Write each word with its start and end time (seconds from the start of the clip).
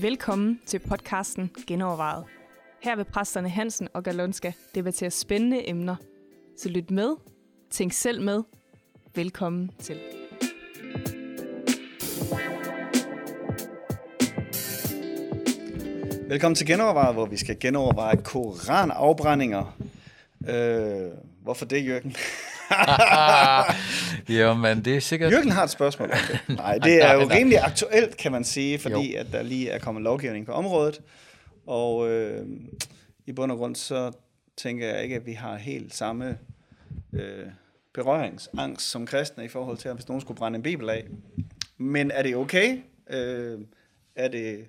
Velkommen 0.00 0.60
til 0.66 0.78
podcasten 0.78 1.50
Genovervejet. 1.66 2.24
Her 2.82 2.96
vil 2.96 3.04
præsterne 3.04 3.48
Hansen 3.48 3.88
og 3.94 4.02
Galonska 4.02 4.52
debattere 4.74 5.10
spændende 5.10 5.68
emner. 5.68 5.96
Så 6.58 6.68
lyt 6.68 6.90
med, 6.90 7.16
tænk 7.70 7.92
selv 7.92 8.22
med. 8.22 8.42
Velkommen 9.14 9.70
til. 9.78 9.96
Velkommen 16.28 16.54
til 16.54 16.66
Genovervejet, 16.66 17.14
hvor 17.14 17.26
vi 17.26 17.36
skal 17.36 17.56
genoverveje 17.60 18.16
koranafbrændinger. 18.16 19.76
Øh, 20.48 21.10
hvorfor 21.44 21.64
det, 21.64 21.86
Jørgen? 21.86 22.16
jo, 24.38 24.54
men 24.54 24.84
det 24.84 24.96
er 24.96 25.00
sikkert... 25.00 25.32
Jørgen 25.32 25.50
har 25.50 25.64
et 25.64 25.70
spørgsmål 25.70 26.10
om 26.10 26.18
det. 26.28 26.40
Nej, 26.56 26.78
det 26.78 27.02
er 27.02 27.12
jo 27.12 27.28
rimelig 27.30 27.58
aktuelt, 27.58 28.16
kan 28.16 28.32
man 28.32 28.44
sige, 28.44 28.78
fordi 28.78 29.14
jo. 29.14 29.20
at 29.20 29.26
der 29.32 29.42
lige 29.42 29.70
er 29.70 29.78
kommet 29.78 30.02
lovgivning 30.02 30.46
på 30.46 30.52
området. 30.52 31.00
Og 31.66 32.10
øh, 32.10 32.46
i 33.26 33.32
bund 33.32 33.52
og 33.52 33.58
grund, 33.58 33.76
så 33.76 34.12
tænker 34.56 34.86
jeg 34.86 35.02
ikke, 35.02 35.16
at 35.16 35.26
vi 35.26 35.32
har 35.32 35.56
helt 35.56 35.94
samme 35.94 36.38
øh, 37.12 37.46
berøringsangst 37.94 38.90
som 38.90 39.06
kristne 39.06 39.44
i 39.44 39.48
forhold 39.48 39.76
til, 39.76 39.88
at 39.88 39.94
hvis 39.94 40.08
nogen 40.08 40.20
skulle 40.20 40.38
brænde 40.38 40.56
en 40.56 40.62
bibel 40.62 40.90
af. 40.90 41.04
Men 41.78 42.10
er 42.10 42.22
det 42.22 42.36
okay? 42.36 42.78
Øh, 43.10 43.60
er 44.16 44.28
det 44.28 44.68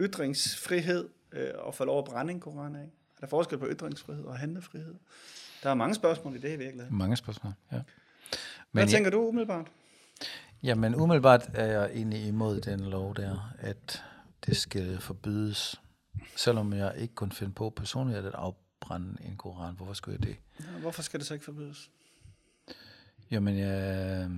ytringsfrihed 0.00 1.08
øh, 1.32 1.48
at 1.68 1.74
få 1.74 1.84
lov 1.84 1.98
at 1.98 2.04
brænde 2.04 2.32
en 2.32 2.40
koran 2.40 2.76
af? 2.76 2.90
Er 3.16 3.20
der 3.20 3.26
forskel 3.26 3.58
på 3.58 3.66
ytringsfrihed 3.70 4.24
og 4.24 4.38
handlefrihed? 4.38 4.94
Der 5.62 5.70
er 5.70 5.74
mange 5.74 5.94
spørgsmål 5.94 6.34
i 6.34 6.38
det 6.38 6.48
i 6.52 6.56
virkeligheden. 6.56 6.98
Mange 6.98 7.16
spørgsmål, 7.16 7.52
ja. 7.72 7.76
Men 7.76 7.82
Hvad 8.72 8.86
tænker 8.86 9.10
du 9.10 9.28
umiddelbart? 9.28 9.66
Jamen 10.62 10.94
umiddelbart 10.94 11.50
er 11.54 11.66
jeg 11.66 11.90
egentlig 11.94 12.26
imod 12.26 12.60
den 12.60 12.80
lov 12.80 13.16
der, 13.16 13.54
at 13.58 14.04
det 14.46 14.56
skal 14.56 15.00
forbydes. 15.00 15.80
Selvom 16.36 16.72
jeg 16.72 16.94
ikke 16.98 17.14
kunne 17.14 17.32
finde 17.32 17.52
på 17.52 17.70
personligt 17.70 18.18
at 18.18 18.34
afbrænde 18.34 19.16
en 19.24 19.36
koran. 19.36 19.74
Hvorfor 19.74 19.94
skulle 19.94 20.18
jeg 20.20 20.28
det? 20.28 20.36
Ja, 20.60 20.80
hvorfor 20.80 21.02
skal 21.02 21.20
det 21.20 21.26
så 21.26 21.34
ikke 21.34 21.44
forbydes? 21.44 21.90
Jamen, 23.30 23.58
jeg, 23.58 24.28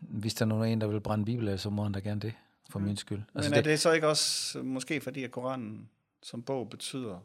hvis 0.00 0.34
der 0.34 0.44
er 0.44 0.48
nogen, 0.48 0.80
der 0.80 0.86
vil 0.86 1.00
brænde 1.00 1.24
bibel 1.24 1.58
så 1.58 1.70
må 1.70 1.82
han 1.82 1.92
da 1.92 1.98
gerne 1.98 2.20
det, 2.20 2.32
for 2.70 2.78
min 2.78 2.96
skyld. 2.96 3.22
Altså, 3.34 3.50
Men 3.50 3.58
er 3.58 3.62
det, 3.62 3.70
det 3.70 3.80
så 3.80 3.92
ikke 3.92 4.08
også 4.08 4.62
måske 4.62 5.00
fordi, 5.00 5.24
at 5.24 5.30
koranen 5.30 5.88
som 6.22 6.42
bog 6.42 6.70
betyder 6.70 7.20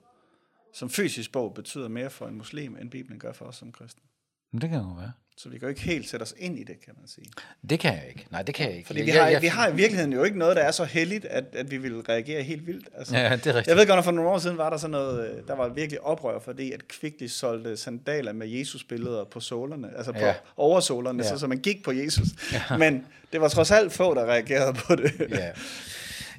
som 0.73 0.89
fysisk 0.89 1.31
bog 1.31 1.53
betyder 1.53 1.88
mere 1.88 2.09
for 2.09 2.28
en 2.28 2.36
muslim, 2.36 2.78
end 2.81 2.92
Bibelen 2.92 3.20
gør 3.20 3.31
for 3.31 3.45
os 3.45 3.56
som 3.56 3.72
kristne. 3.72 4.03
Men 4.52 4.62
det 4.62 4.70
kan 4.70 4.80
jo 4.80 4.95
være. 5.00 5.12
Så 5.38 5.50
vi 5.50 5.58
kan 5.58 5.66
jo 5.66 5.70
ikke 5.70 5.81
helt 5.81 6.09
sætte 6.09 6.23
os 6.23 6.34
ind 6.38 6.59
i 6.59 6.64
det, 6.64 6.86
kan 6.86 6.94
man 6.98 7.08
sige. 7.08 7.25
Det 7.70 7.80
kan 7.80 7.94
jeg 7.94 8.06
ikke. 8.08 8.28
Nej, 8.31 8.42
det 8.42 8.56
kan 8.56 8.67
jeg 8.67 8.75
ikke. 8.75 8.88
Fordi 8.88 9.02
vi 9.02 9.09
har, 9.09 9.23
jeg, 9.23 9.34
jeg, 9.34 9.42
vi 9.42 9.47
har 9.47 9.67
i 9.67 9.75
virkeligheden 9.75 10.14
jo 10.14 10.23
ikke 10.23 10.38
noget, 10.38 10.56
der 10.56 10.62
er 10.62 10.72
så 10.72 10.84
heldigt, 10.84 11.25
at, 11.25 11.44
at 11.53 11.72
vi 11.72 11.78
vil 11.78 12.02
reagere 12.02 12.44
helt 12.44 12.67
vildt. 12.67 12.90
Altså, 12.97 13.17
ja, 13.17 13.23
det 13.23 13.31
er 13.31 13.36
rigtigt. 13.36 13.67
Jeg 13.67 13.75
ved 13.75 13.88
godt, 13.88 13.97
at 13.97 14.03
for 14.03 14.12
nogle 14.12 14.30
år 14.30 14.38
siden 14.38 14.58
var 14.58 14.70
der 14.70 14.78
sådan 14.78 14.92
noget, 14.92 15.30
øh, 15.30 15.47
der 15.47 15.56
var 15.56 15.70
virkelig 15.70 16.02
oprør, 16.02 16.40
fordi 16.40 16.72
at 16.72 16.88
Kvickly 16.88 17.28
solgte 17.28 17.78
sandaler 17.78 18.34
med 18.34 18.47
Jesus-billeder 18.47 19.23
på 19.23 19.40
sålerne, 19.40 19.97
altså 19.97 20.12
på 20.12 20.20
ja. 20.20 20.34
oversålerne, 20.58 21.23
ja. 21.23 21.30
så, 21.30 21.38
så 21.38 21.47
man 21.47 21.59
gik 21.59 21.84
på 21.84 21.92
Jesus. 21.92 22.28
Ja. 22.53 22.78
Men 22.78 23.06
det 23.31 23.42
var 23.42 23.47
trods 23.47 23.72
alt 23.72 23.94
få, 23.94 24.14
der 24.14 24.25
reagerede 24.25 24.73
på 24.73 24.95
det. 24.95 25.28
Ja. 25.30 25.52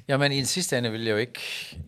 Jamen 0.07 0.31
i 0.31 0.37
en 0.39 0.45
sidste 0.45 0.77
ende 0.77 0.91
vil 0.91 1.03
jeg 1.03 1.11
jo 1.11 1.17
ikke, 1.17 1.41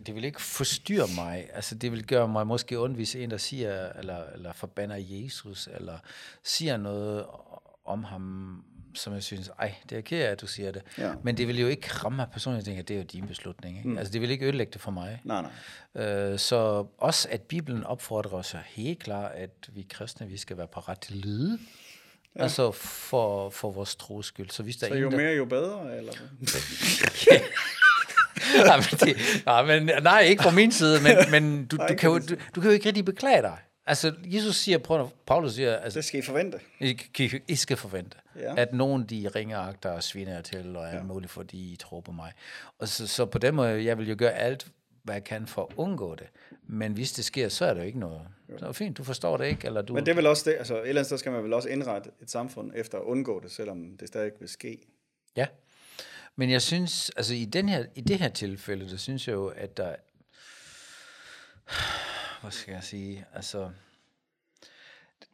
det 0.06 0.16
vil 0.16 0.24
ikke 0.24 0.42
forstyrre 0.42 1.08
mig. 1.16 1.50
Altså 1.54 1.76
det 1.76 1.92
vil 1.92 2.08
gøre 2.08 2.28
mig 2.28 2.48
måske 2.48 2.80
ondt, 2.80 2.96
hvis 2.96 3.16
en, 3.16 3.32
der 3.32 3.38
siger, 3.38 3.90
eller, 3.90 4.24
eller 4.34 4.54
forbander 4.54 4.96
Jesus, 5.00 5.70
eller 5.78 5.98
siger 6.44 6.78
noget 6.78 7.26
om 7.86 8.04
ham, 8.04 8.64
som 8.94 9.14
jeg 9.14 9.24
synes, 9.24 9.52
ej, 9.60 9.76
det 9.90 9.98
er 9.98 10.02
ked 10.02 10.22
af, 10.22 10.32
at 10.32 10.42
du 10.42 10.48
siger 10.48 10.72
det. 10.72 10.82
Ja. 10.98 11.14
Men 11.24 11.38
det 11.38 11.48
vil 11.48 11.60
jo 11.60 11.68
ikke 11.68 11.88
ramme 11.88 12.16
mig 12.16 12.28
personligt, 12.32 12.60
jeg 12.60 12.66
tænker, 12.66 12.84
det 12.84 12.94
er 12.94 12.98
jo 12.98 13.04
din 13.04 13.28
beslutning. 13.28 13.78
Ikke? 13.78 13.90
Mm. 13.90 13.98
Altså 13.98 14.14
det 14.14 14.22
vil 14.22 14.32
ikke 14.32 14.46
ødelægge 14.46 14.74
det 14.74 14.82
for 14.82 14.92
mig. 14.92 15.22
Nej, 15.24 15.46
nej. 15.96 16.06
Øh, 16.06 16.40
så 16.40 16.86
også, 16.98 17.28
at 17.32 17.42
Bibelen 17.42 17.84
opfordrer 17.84 18.38
os 18.38 18.56
helt 18.66 19.00
klart, 19.00 19.32
at 19.32 19.70
vi 19.74 19.86
kristne, 19.90 20.28
vi 20.28 20.38
skal 20.38 20.58
være 20.58 20.68
på 20.68 20.80
ret 20.80 21.00
til 21.00 21.16
lyde. 21.16 21.60
Ja. 22.36 22.44
Altså 22.44 22.72
for, 22.72 23.50
for 23.50 23.72
vores 23.72 23.96
tros 23.96 24.26
skyld. 24.26 24.50
Så, 24.50 24.64
hvis 24.64 24.78
der 24.78 24.88
så 24.88 24.96
jo 24.96 25.10
der... 25.10 25.18
mere, 25.18 25.34
jo 25.34 25.46
bedre? 25.46 25.98
Eller? 25.98 26.14
nej, 28.70 28.78
men 28.78 29.00
det, 29.00 29.18
nej, 29.46 29.66
men, 29.66 30.04
nej, 30.04 30.22
ikke 30.22 30.44
fra 30.44 30.52
min 30.52 30.72
side, 30.72 31.00
men, 31.04 31.18
men 31.42 31.66
du, 31.66 31.78
du, 31.90 31.96
kan 31.96 32.10
jo, 32.10 32.20
du, 32.20 32.36
du 32.56 32.62
kan 32.62 32.64
jo 32.64 32.70
ikke 32.70 32.86
rigtig 32.86 33.06
beklage 33.06 33.42
dig. 33.42 33.58
Altså, 33.86 34.14
Jesus 34.26 34.56
siger, 34.56 34.78
prøv, 34.78 35.10
Paulus 35.26 35.54
siger, 35.54 35.76
altså, 35.76 36.00
det 36.00 36.06
skal 36.06 36.20
I 36.20 36.24
forvente. 36.24 36.60
I, 36.80 37.00
I 37.48 37.56
skal 37.56 37.78
forvente, 37.78 38.18
ja. 38.40 38.54
at 38.58 38.74
nogen 38.74 39.04
de 39.04 39.30
ringer 39.36 39.60
agter 39.60 39.90
og 39.90 40.04
sviner 40.04 40.42
til, 40.42 40.76
og 40.76 40.90
alt 40.90 40.98
ja. 40.98 41.04
muligt, 41.04 41.32
fordi 41.32 41.74
I 41.74 41.76
tror 41.76 42.02
på 42.02 42.12
mig. 42.12 42.32
Og 42.80 42.88
så, 42.88 43.08
så 43.08 43.26
på 43.26 43.38
den 43.38 43.56
måde, 43.56 43.86
jeg 43.86 43.98
vil 43.98 44.10
jo 44.10 44.16
gøre 44.18 44.34
alt, 44.34 44.68
hvad 45.04 45.16
jeg 45.16 45.24
kan 45.24 45.48
for 45.48 45.62
at 45.62 45.68
undgå 45.78 46.16
det. 46.16 46.28
Men 46.68 46.94
hvis 46.94 47.12
det 47.12 47.26
sker, 47.26 47.50
så 47.50 47.66
er 47.66 47.74
det 47.74 47.82
jo 47.82 47.86
ikke 47.86 48.00
noget. 48.00 48.22
Så 48.58 48.68
er 48.68 48.72
fint, 48.72 48.98
du 48.98 49.04
forstår 49.04 49.38
det 49.38 49.48
ikke. 49.48 49.68
Eller 49.68 49.82
du... 49.82 49.94
Men 49.94 50.06
det 50.06 50.12
er 50.12 50.16
vel 50.16 50.26
også 50.26 50.50
det, 50.50 50.58
altså 50.58 50.76
et 50.76 50.80
eller 50.80 50.90
andet 50.92 51.06
sted 51.06 51.18
skal 51.18 51.32
man 51.32 51.44
vel 51.44 51.54
også 51.54 51.70
indrette 51.70 52.10
et 52.22 52.32
samfund 52.32 52.72
efter 52.76 52.98
at 52.98 53.04
undgå 53.04 53.40
det, 53.40 53.52
selvom 53.52 53.98
det 53.98 54.08
stadig 54.08 54.32
vil 54.40 54.50
ske. 54.50 54.78
Ja. 55.38 55.48
Men 56.36 56.50
jeg 56.50 56.62
synes, 56.62 57.10
altså 57.10 57.34
i, 57.34 57.46
den 57.46 57.70
her, 57.70 57.86
i 57.96 58.02
det 58.02 58.20
her 58.20 58.30
tilfælde, 58.30 58.90
der 58.90 58.98
synes 58.98 59.28
jeg 59.28 59.34
jo, 59.34 59.48
at 59.48 59.78
der, 59.78 59.96
hvad 62.42 62.52
skal 62.52 62.74
jeg 62.74 62.84
sige, 62.84 63.26
altså, 63.34 63.72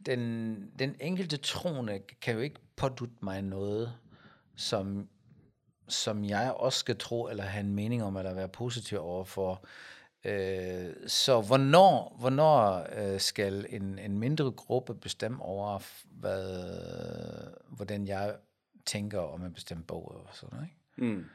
den, 0.06 0.72
den 0.80 0.96
enkelte 1.00 1.38
troende 1.38 2.00
kan 2.22 2.34
jo 2.34 2.40
ikke 2.40 2.60
pådutte 2.76 3.16
mig 3.22 3.42
noget, 3.42 3.94
som, 4.56 5.10
som 5.88 6.26
jeg 6.26 6.54
også 6.54 6.80
skal 6.80 6.98
tro, 6.98 7.28
eller 7.28 7.44
have 7.44 7.64
en 7.66 7.74
mening 7.74 8.04
om, 8.04 8.18
eller 8.18 8.34
være 8.34 8.50
positiv 8.50 9.00
overfor. 9.00 9.66
Øh, 10.24 10.94
så 11.08 11.42
hvornår, 11.42 12.16
hvornår 12.20 12.88
øh, 12.96 13.20
skal 13.20 13.66
en, 13.70 14.00
en 14.00 14.20
mindre 14.20 14.52
gruppe 14.52 14.96
bestemme 14.96 15.42
over, 15.44 15.80
hvad, 16.06 16.68
hvordan 17.68 18.08
jeg 18.08 18.36
tænker 18.86 19.20
om 19.20 19.46
en 19.46 19.54
bestemt 19.54 19.88
bog 19.88 20.12
og 20.12 20.28
sådan 20.34 20.50
noget, 20.56 20.66
ikke? 20.68 20.79
Mm. 21.02 21.26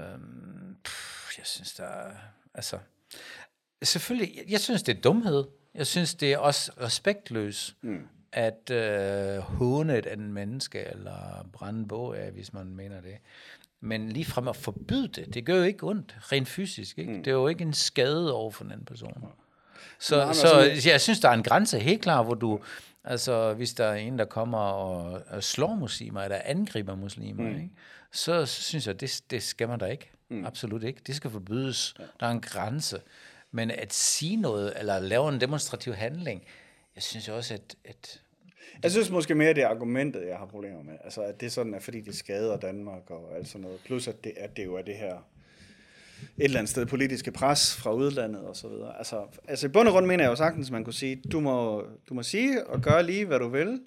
Øhm, 0.00 0.76
pff, 0.84 1.38
jeg 1.38 1.46
synes, 1.46 1.74
der 1.74 1.84
er, 1.84 2.10
altså, 2.54 2.78
selvfølgelig, 3.82 4.36
jeg, 4.36 4.44
jeg 4.48 4.60
synes, 4.60 4.82
det 4.82 4.96
er 4.96 5.00
dumhed. 5.00 5.44
Jeg 5.74 5.86
synes, 5.86 6.14
det 6.14 6.32
er 6.32 6.38
også 6.38 6.72
respektløs, 6.80 7.76
mm. 7.82 8.00
at 8.32 8.70
øh, 8.70 9.38
håne 9.38 9.98
et 9.98 10.06
andet 10.06 10.30
menneske, 10.30 10.84
eller 10.84 11.48
brænde 11.52 11.88
bog 11.88 12.18
af, 12.18 12.30
hvis 12.30 12.52
man 12.52 12.66
mener 12.66 13.00
det. 13.00 13.16
Men 13.80 14.08
lige 14.08 14.24
frem 14.24 14.48
at 14.48 14.56
forbyde 14.56 15.08
det, 15.08 15.34
det 15.34 15.46
gør 15.46 15.56
jo 15.56 15.62
ikke 15.62 15.86
ondt, 15.86 16.16
rent 16.32 16.48
fysisk. 16.48 16.98
Ikke? 16.98 17.12
Mm. 17.12 17.22
Det 17.22 17.30
er 17.30 17.34
jo 17.34 17.48
ikke 17.48 17.62
en 17.62 17.72
skade 17.72 18.34
over 18.34 18.50
for 18.50 18.64
en 18.64 18.72
anden 18.72 18.86
person. 18.86 19.24
Så, 19.98 20.16
Nej, 20.16 20.32
så 20.32 20.46
altså, 20.48 20.90
jeg 20.90 21.00
synes, 21.00 21.20
der 21.20 21.28
er 21.28 21.32
en 21.32 21.42
grænse 21.42 21.78
helt 21.78 22.02
klar, 22.02 22.22
hvor 22.22 22.34
du, 22.34 22.60
altså 23.04 23.54
hvis 23.54 23.74
der 23.74 23.84
er 23.84 23.94
en, 23.94 24.18
der 24.18 24.24
kommer 24.24 24.58
og, 24.58 25.22
og 25.30 25.42
slår 25.42 25.74
muslimer, 25.74 26.22
eller 26.22 26.40
angriber 26.44 26.94
muslimer, 26.94 27.42
mm. 27.42 27.56
ikke? 27.56 27.70
Så 28.14 28.46
synes 28.46 28.86
jeg, 28.86 29.00
det, 29.00 29.22
det 29.30 29.42
skal 29.42 29.68
man 29.68 29.78
da 29.78 29.86
ikke. 29.86 30.10
Mm. 30.28 30.44
Absolut 30.44 30.82
ikke. 30.82 31.00
Det 31.06 31.16
skal 31.16 31.30
forbydes. 31.30 31.94
Ja. 31.98 32.04
Der 32.20 32.26
er 32.26 32.30
en 32.30 32.40
grænse. 32.40 33.00
Men 33.50 33.70
at 33.70 33.92
sige 33.92 34.36
noget, 34.36 34.72
eller 34.78 34.98
lave 34.98 35.28
en 35.28 35.40
demonstrativ 35.40 35.92
handling, 35.92 36.42
jeg 36.94 37.02
synes 37.02 37.28
også, 37.28 37.54
at... 37.54 37.76
at 37.84 38.20
jeg 38.82 38.90
synes 38.90 39.10
måske 39.10 39.34
mere, 39.34 39.54
det 39.54 39.62
er 39.62 39.68
argumentet, 39.68 40.28
jeg 40.28 40.38
har 40.38 40.46
problemer 40.46 40.82
med. 40.82 40.94
Altså, 41.04 41.22
at 41.22 41.40
det 41.40 41.52
sådan 41.52 41.74
er, 41.74 41.80
fordi 41.80 42.00
det 42.00 42.16
skader 42.16 42.56
Danmark 42.56 43.10
og 43.10 43.36
alt 43.36 43.48
sådan 43.48 43.60
noget. 43.60 43.80
Plus, 43.84 44.08
at 44.08 44.24
det, 44.24 44.32
at 44.36 44.56
det 44.56 44.64
jo 44.64 44.74
er 44.74 44.82
det 44.82 44.96
her 44.96 45.14
et 46.36 46.44
eller 46.44 46.58
andet 46.58 46.70
sted 46.70 46.86
politiske 46.86 47.32
pres 47.32 47.76
fra 47.76 47.92
udlandet 47.92 48.42
og 48.42 48.56
så 48.56 48.68
videre. 48.68 48.98
Altså, 48.98 49.26
altså 49.48 49.66
i 49.66 49.70
bund 49.70 49.88
og 49.88 49.92
grund 49.92 50.06
mener 50.06 50.24
jeg 50.24 50.30
jo 50.30 50.36
sagtens, 50.36 50.68
at 50.68 50.72
man 50.72 50.84
kunne 50.84 50.94
sige, 50.94 51.16
du 51.32 51.40
må, 51.40 51.84
du 52.08 52.14
må 52.14 52.22
sige 52.22 52.66
og 52.66 52.80
gøre 52.80 53.02
lige, 53.02 53.24
hvad 53.24 53.38
du 53.38 53.48
vil, 53.48 53.80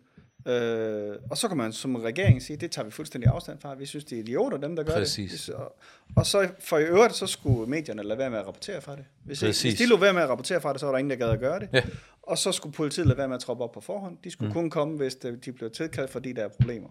Øh, 0.47 1.15
og 1.29 1.37
så 1.37 1.47
kan 1.47 1.57
man 1.57 1.73
som 1.73 1.95
regering 1.95 2.41
sige, 2.41 2.57
det 2.57 2.71
tager 2.71 2.85
vi 2.85 2.91
fuldstændig 2.91 3.29
afstand 3.29 3.59
fra. 3.61 3.75
Vi 3.75 3.85
synes, 3.85 4.05
det 4.05 4.15
er 4.15 4.19
idioter, 4.19 4.57
dem 4.57 4.75
der 4.75 4.83
gør 4.83 4.93
Præcis. 4.93 5.45
det. 5.45 5.55
Og, 5.55 5.75
og 6.15 6.25
så 6.25 6.49
for 6.59 6.77
i 6.77 6.83
øvrigt, 6.83 7.15
så 7.15 7.27
skulle 7.27 7.69
medierne 7.69 8.03
lade 8.03 8.19
være 8.19 8.29
med 8.29 8.39
at 8.39 8.47
rapportere 8.47 8.81
fra 8.81 8.95
det. 8.95 9.05
Hvis, 9.25 9.41
ikke, 9.41 9.61
hvis 9.61 9.75
de 9.75 9.85
lå 9.85 9.97
være 9.97 10.13
med 10.13 10.21
at 10.21 10.29
rapportere 10.29 10.61
fra 10.61 10.73
det, 10.73 10.79
så 10.79 10.85
var 10.85 10.93
der 10.93 10.99
ingen, 10.99 11.09
der 11.09 11.25
gad 11.25 11.29
at 11.29 11.39
gøre 11.39 11.59
det. 11.59 11.69
Ja. 11.73 11.81
Og 12.23 12.37
så 12.37 12.51
skulle 12.51 12.73
politiet 12.73 13.07
lade 13.07 13.17
være 13.17 13.27
med 13.27 13.35
at 13.35 13.41
troppe 13.41 13.63
op 13.63 13.71
på 13.71 13.81
forhånd. 13.81 14.17
De 14.23 14.31
skulle 14.31 14.47
mm. 14.47 14.53
kun 14.53 14.69
komme, 14.69 14.97
hvis 14.97 15.15
de 15.15 15.51
blev 15.51 15.71
tilkaldt, 15.71 16.11
fordi 16.11 16.33
der 16.33 16.43
er 16.43 16.47
problemer. 16.47 16.89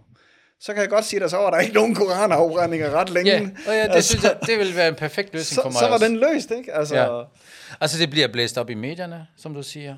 Så 0.61 0.73
kan 0.73 0.81
jeg 0.81 0.91
godt 0.91 1.05
sige, 1.05 1.25
at 1.25 1.31
så 1.31 1.37
var 1.37 1.50
der 1.50 1.58
ikke 1.58 1.75
nogen 1.75 1.94
koranafbrændinger 1.94 2.91
ret 2.91 3.11
længe. 3.11 3.32
Ja, 3.32 3.41
og 3.41 3.75
ja 3.75 3.82
det 3.82 3.91
altså, 3.91 4.08
synes 4.08 4.25
jeg, 4.25 4.38
det 4.47 4.58
vil 4.58 4.76
være 4.76 4.88
en 4.88 4.94
perfekt 4.94 5.32
løsning 5.32 5.55
så, 5.55 5.62
for 5.62 5.69
mig 5.69 5.79
Så 5.79 5.85
var 5.87 5.93
også. 5.93 6.06
den 6.06 6.17
løst, 6.17 6.50
ikke? 6.50 6.73
Altså, 6.73 6.97
ja. 6.97 7.23
altså 7.81 7.99
det 7.99 8.11
bliver 8.11 8.29
blæst 8.29 8.58
op 8.58 8.70
i 8.70 8.75
medierne, 8.75 9.26
som 9.37 9.55
du 9.55 9.62
siger. 9.62 9.97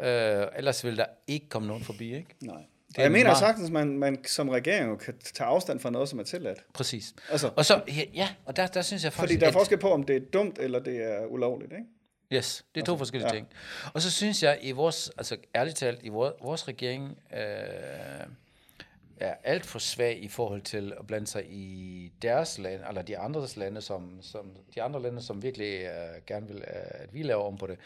Øh, 0.00 0.46
ellers 0.56 0.84
vil 0.84 0.96
der 0.96 1.04
ikke 1.26 1.48
komme 1.48 1.68
nogen 1.68 1.84
forbi, 1.84 2.14
ikke? 2.14 2.34
Nej. 2.40 2.62
Det 2.88 2.98
jeg 2.98 3.12
mener 3.12 3.24
meget... 3.24 3.38
sagtens, 3.38 3.66
at 3.66 3.72
man, 3.72 3.98
man 3.98 4.24
som 4.24 4.48
regering 4.48 5.00
kan 5.00 5.14
tage 5.18 5.48
afstand 5.48 5.80
fra 5.80 5.90
noget, 5.90 6.08
som 6.08 6.18
er 6.18 6.22
tilladt. 6.22 6.58
Præcis. 6.74 7.14
Altså, 7.30 7.50
og 7.56 7.64
så, 7.64 7.82
ja, 8.14 8.28
og 8.44 8.56
der, 8.56 8.66
der 8.66 8.82
synes 8.82 9.04
jeg 9.04 9.12
faktisk... 9.12 9.32
Fordi 9.32 9.40
der 9.40 9.48
er 9.48 9.52
forskel 9.52 9.78
på, 9.78 9.92
om 9.92 10.02
det 10.02 10.16
er 10.16 10.20
dumt, 10.32 10.58
eller 10.58 10.78
det 10.78 11.02
er 11.02 11.26
ulovligt, 11.26 11.72
ikke? 11.72 11.84
Yes, 12.32 12.64
det 12.74 12.80
er 12.80 12.84
to 12.84 12.96
forskellige 12.96 13.28
ja. 13.28 13.34
ting. 13.34 13.48
Og 13.94 14.02
så 14.02 14.10
synes 14.10 14.42
jeg, 14.42 14.58
i 14.62 14.72
vores, 14.72 15.10
altså 15.18 15.36
ærligt 15.54 15.76
talt, 15.76 16.00
i 16.02 16.08
vores, 16.08 16.34
vores 16.42 16.68
regering 16.68 17.18
øh, 17.36 17.40
alt 19.46 19.66
for 19.66 19.78
svag 19.78 20.22
i 20.22 20.28
forhold 20.28 20.62
til 20.62 20.92
at 20.98 21.06
blande 21.06 21.26
sig 21.26 21.44
i 21.50 22.12
deres 22.22 22.58
land, 22.58 22.80
eller 22.88 23.02
de 23.02 23.18
andres 23.18 23.56
lande, 23.56 23.80
som, 23.80 24.18
som, 24.20 24.50
de 24.74 24.82
andre 24.82 25.02
lande, 25.02 25.22
som 25.22 25.42
virkelig 25.42 25.80
uh, 25.82 26.24
gerne 26.26 26.46
vil, 26.48 26.56
uh, 26.56 26.62
at 26.90 27.14
vi 27.14 27.22
laver 27.22 27.42
om 27.42 27.56
på 27.56 27.66
det. 27.66 27.78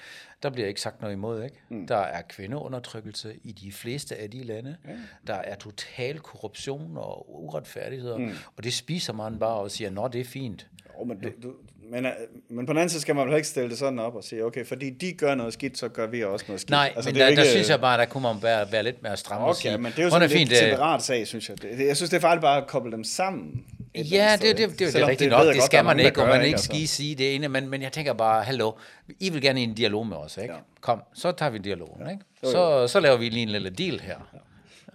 Der 0.42 0.50
bliver 0.50 0.68
ikke 0.68 0.80
sagt 0.80 1.00
noget 1.00 1.14
imod, 1.14 1.44
ikke? 1.44 1.56
Mm. 1.68 1.86
Der 1.86 1.96
er 1.96 2.22
kvindeundertrykkelse 2.22 3.36
i 3.44 3.52
de 3.52 3.72
fleste 3.72 4.16
af 4.16 4.30
de 4.30 4.42
lande. 4.42 4.76
Mm. 4.84 4.90
Der 5.26 5.34
er 5.34 5.54
total 5.54 6.18
korruption 6.18 6.96
og 6.96 7.42
uretfærdigheder, 7.42 8.18
mm. 8.18 8.30
og 8.56 8.64
det 8.64 8.72
spiser 8.72 9.12
man 9.12 9.38
bare 9.38 9.56
og 9.56 9.70
siger, 9.70 9.90
nå, 9.90 10.08
det 10.08 10.20
er 10.20 10.24
fint. 10.24 10.66
Jo, 10.98 11.04
men, 11.04 11.20
du, 11.20 11.30
du, 11.42 11.54
men, 11.90 12.06
øh, 12.06 12.12
men 12.48 12.66
på 12.66 12.72
den 12.72 12.78
anden 12.78 12.88
side 12.88 13.02
skal 13.02 13.14
man 13.14 13.28
vel 13.28 13.36
ikke 13.36 13.48
stille 13.48 13.70
det 13.70 13.78
sådan 13.78 13.98
op 13.98 14.14
og 14.14 14.24
sige, 14.24 14.44
okay, 14.44 14.66
fordi 14.66 14.90
de 14.90 15.12
gør 15.12 15.34
noget 15.34 15.52
skidt, 15.52 15.78
så 15.78 15.88
gør 15.88 16.06
vi 16.06 16.24
også 16.24 16.44
noget 16.48 16.60
skidt. 16.60 16.70
Nej, 16.70 16.92
altså, 16.96 17.10
men 17.10 17.20
der, 17.20 17.26
ikke, 17.26 17.42
der 17.42 17.48
synes 17.48 17.70
jeg 17.70 17.80
bare, 17.80 17.98
der 17.98 18.04
kunne 18.04 18.22
man 18.22 18.36
være, 18.42 18.72
være 18.72 18.82
lidt 18.82 19.02
mere 19.02 19.16
stram 19.16 19.42
okay, 19.42 19.60
sige. 19.60 19.78
men 19.78 19.92
det 19.92 19.98
er 19.98 20.02
jo 20.02 20.10
sådan 20.10 20.22
er 20.22 20.32
fint, 20.32 20.50
en 20.50 20.56
separat 20.56 21.02
sag, 21.02 21.26
synes 21.26 21.48
jeg. 21.48 21.62
Det, 21.62 21.86
jeg 21.86 21.96
synes, 21.96 22.10
det 22.10 22.16
er 22.16 22.20
faktisk 22.20 22.42
bare 22.42 22.62
at 22.62 22.66
koble 22.66 22.92
dem 22.92 23.04
sammen. 23.04 23.64
Ja, 23.94 24.32
det, 24.32 24.42
det, 24.42 24.58
det, 24.58 24.78
det, 24.78 24.92
det 24.92 25.02
er 25.02 25.08
rigtigt 25.08 25.30
nok. 25.30 25.46
Det 25.46 25.62
skal 25.62 25.84
man 25.84 26.00
ikke, 26.00 26.22
og 26.22 26.28
man 26.28 26.44
ikke 26.44 26.54
altså. 26.54 26.64
skal 26.64 26.88
sige 26.88 27.14
det 27.14 27.34
ene. 27.34 27.48
Men, 27.48 27.68
men 27.68 27.82
jeg 27.82 27.92
tænker 27.92 28.12
bare, 28.12 28.42
hallo, 28.42 28.72
I 29.20 29.30
vil 29.30 29.42
gerne 29.42 29.60
i 29.60 29.64
en 29.64 29.74
dialog 29.74 30.06
med 30.06 30.16
os, 30.16 30.36
ikke? 30.36 30.54
Ja. 30.54 30.60
Kom, 30.80 31.02
så 31.14 31.32
tager 31.32 31.50
vi 31.50 31.58
dialogen, 31.58 32.02
ja. 32.06 32.10
ikke? 32.10 32.22
Så, 32.42 32.86
så 32.88 33.00
laver 33.00 33.16
vi 33.16 33.28
lige 33.28 33.42
en 33.42 33.48
lille 33.48 33.70
deal 33.70 34.00
her. 34.00 34.16
Ja. 34.32 34.38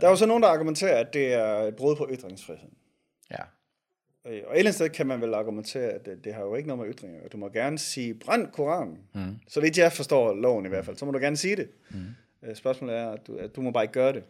Der 0.01 0.07
er 0.07 0.11
jo 0.11 0.15
så 0.15 0.25
nogen, 0.25 0.43
der 0.43 0.49
argumenterer, 0.49 0.99
at 0.99 1.13
det 1.13 1.33
er 1.33 1.57
et 1.57 1.75
brud 1.75 1.95
på 1.95 2.07
ytringsfriheden. 2.11 2.69
Øh, 4.25 4.31
og 4.31 4.37
et 4.37 4.39
eller 4.39 4.57
andet 4.57 4.75
sted 4.75 4.89
kan 4.89 5.07
man 5.07 5.21
vel 5.21 5.33
argumentere, 5.33 5.89
at 5.89 6.05
det, 6.05 6.23
det 6.23 6.33
har 6.33 6.41
jo 6.41 6.55
ikke 6.55 6.67
noget 6.67 6.87
med 6.87 6.95
ytringer. 6.95 7.27
Du 7.29 7.37
må 7.37 7.49
gerne 7.49 7.79
sige, 7.79 8.13
brænd 8.13 8.47
Koranen. 8.47 8.97
Mm. 9.13 9.39
Så 9.47 9.61
vidt 9.61 9.77
jeg 9.77 9.91
forstår 9.91 10.33
loven 10.33 10.65
i 10.65 10.69
hvert 10.69 10.85
fald, 10.85 10.97
så 10.97 11.05
må 11.05 11.11
du 11.11 11.19
gerne 11.19 11.37
sige 11.37 11.55
det. 11.55 11.69
Mm. 11.89 12.05
Spørgsmålet 12.53 12.95
er, 12.95 13.09
at 13.09 13.27
du, 13.27 13.37
at 13.37 13.55
du 13.55 13.61
må 13.61 13.71
bare 13.71 13.83
ikke 13.83 13.93
gøre 13.93 14.13
det. 14.13 14.23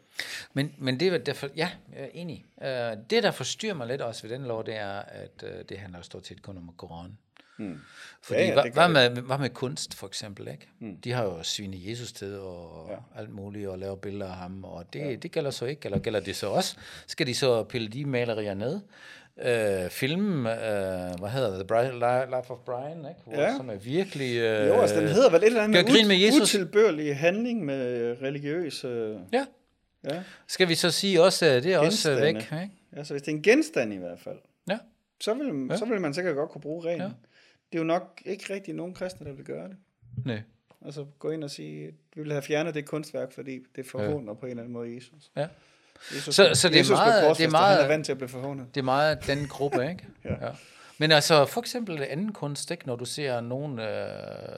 Men, 0.53 0.74
men 0.77 1.00
det 1.00 1.07
er 1.07 1.18
derfor, 1.18 1.47
ja, 1.56 1.69
jeg 1.94 2.03
er 2.03 2.09
enig. 2.13 2.45
Uh, 2.57 2.65
det, 3.09 3.24
der 3.24 3.31
forstyrrer 3.31 3.74
mig 3.74 3.88
lidt 3.88 4.01
også 4.01 4.27
ved 4.27 4.38
den 4.38 4.45
lov, 4.45 4.65
det 4.65 4.75
er, 4.75 5.00
at 5.00 5.45
det 5.69 5.77
handler 5.77 6.01
stort 6.01 6.27
set 6.27 6.41
kun 6.41 6.57
om 6.57 6.74
Koranen. 6.77 7.18
Mm. 7.57 7.80
Fordi 8.21 8.39
ja, 8.39 8.48
ja, 8.48 8.53
hvad, 8.53 8.71
hvad, 8.71 8.89
med, 8.89 9.21
hvad 9.21 9.38
med 9.38 9.50
kunst, 9.50 9.94
for 9.94 10.07
eksempel? 10.07 10.48
Ikke? 10.48 10.68
Mm. 10.80 10.98
De 10.98 11.12
har 11.12 11.24
jo 11.24 11.44
svinet 11.44 11.89
Jesus 11.89 12.13
til 12.13 12.39
og 12.39 12.89
ja. 12.91 13.19
alt 13.19 13.30
muligt, 13.30 13.68
og 13.68 13.80
lavet 13.80 14.01
billeder 14.01 14.31
af 14.31 14.38
ham, 14.38 14.63
og 14.63 14.94
det, 14.94 15.00
ja. 15.00 15.15
det 15.15 15.31
gælder 15.31 15.51
så 15.51 15.65
ikke, 15.65 15.81
eller 15.86 16.00
gælder 16.00 16.19
det 16.19 16.36
så 16.36 16.48
også? 16.48 16.77
Skal 17.07 17.27
de 17.27 17.36
så 17.36 17.63
pille 17.63 17.88
de 17.88 18.06
malerier 18.06 18.53
ned? 18.53 18.80
Øh, 19.41 19.89
film, 19.89 20.47
øh, 20.47 20.53
hvad 21.19 21.29
hedder 21.29 21.57
det, 21.57 21.67
The 21.67 22.25
Life 22.25 22.51
of 22.51 22.57
Brian, 22.65 22.97
ikke? 22.97 23.21
Hvor, 23.25 23.41
ja. 23.41 23.57
som 23.57 23.69
er 23.69 23.75
virkelig... 23.75 24.37
Øh, 24.37 24.67
jo, 24.67 24.73
altså 24.73 24.99
den 24.99 25.07
hedder 25.07 25.31
vel 25.31 25.41
et 25.41 25.45
eller 25.45 25.63
andet 25.63 25.89
ud, 25.89 26.07
med 26.07 26.15
Jesus. 26.15 26.55
utilbørlig 26.55 27.17
handling 27.17 27.65
med 27.65 28.15
religiøs... 28.21 28.83
Øh, 28.83 29.15
ja. 29.33 29.45
ja. 30.03 30.23
Skal 30.47 30.69
vi 30.69 30.75
så 30.75 30.91
sige 30.91 31.21
også, 31.21 31.45
at 31.45 31.63
det 31.63 31.73
er 31.73 31.81
Genstande. 31.81 32.17
også 32.17 32.25
væk? 32.25 32.35
Ikke? 32.35 32.71
Ja, 32.95 33.03
så 33.03 33.13
hvis 33.13 33.21
det 33.21 33.31
er 33.31 33.35
en 33.35 33.41
genstand 33.41 33.93
i 33.93 33.97
hvert 33.97 34.19
fald, 34.19 34.37
ja. 34.69 34.77
så, 35.21 35.33
vil, 35.33 35.67
ja. 35.69 35.77
så 35.77 35.85
vil 35.85 36.01
man 36.01 36.13
sikkert 36.13 36.35
godt 36.35 36.49
kunne 36.49 36.61
bruge 36.61 36.85
reglen. 36.85 37.01
Ja. 37.01 37.07
Det 37.71 37.77
er 37.77 37.79
jo 37.79 37.83
nok 37.83 38.21
ikke 38.25 38.53
rigtig 38.53 38.73
nogen 38.73 38.93
kristne, 38.93 39.25
der 39.27 39.33
vil 39.33 39.45
gøre 39.45 39.67
det. 39.67 39.77
Nej. 40.25 40.41
Altså 40.85 41.05
gå 41.19 41.29
ind 41.29 41.43
og 41.43 41.49
sige, 41.49 41.91
vi 42.15 42.21
vil 42.21 42.31
have 42.31 42.41
fjernet 42.41 42.75
det 42.75 42.85
kunstværk, 42.85 43.31
fordi 43.31 43.59
det 43.75 43.85
forhånder 43.85 44.33
ja. 44.33 44.39
på 44.39 44.45
en 44.45 44.49
eller 44.49 44.63
anden 44.63 44.73
måde 44.73 44.95
Jesus. 44.95 45.31
Ja. 45.35 45.47
Jesus, 46.15 46.36
så, 46.36 46.50
så 46.53 46.69
det 46.69 46.80
er 46.80 46.95
meget, 46.95 47.38
det 47.38 47.45
er 47.45 47.50
meget, 47.50 47.75
han 47.75 47.86
er 47.86 47.88
vant 47.88 48.06
til 48.06 48.12
at 48.12 48.18
blive 48.18 48.30
forhånet. 48.30 48.65
Det 48.75 48.80
er 48.80 48.86
meget 48.86 49.27
den 49.27 49.47
gruppe, 49.47 49.89
ikke? 49.89 50.07
ja. 50.25 50.45
ja. 50.45 50.51
Men 50.97 51.12
altså, 51.12 51.45
for 51.45 51.62
eksempel 51.62 52.03
anden 52.09 52.33
kunst, 52.33 52.71
ikke? 52.71 52.88
når 52.88 52.95
du 52.95 53.06
ser 53.06 53.42
nogle 53.42 53.89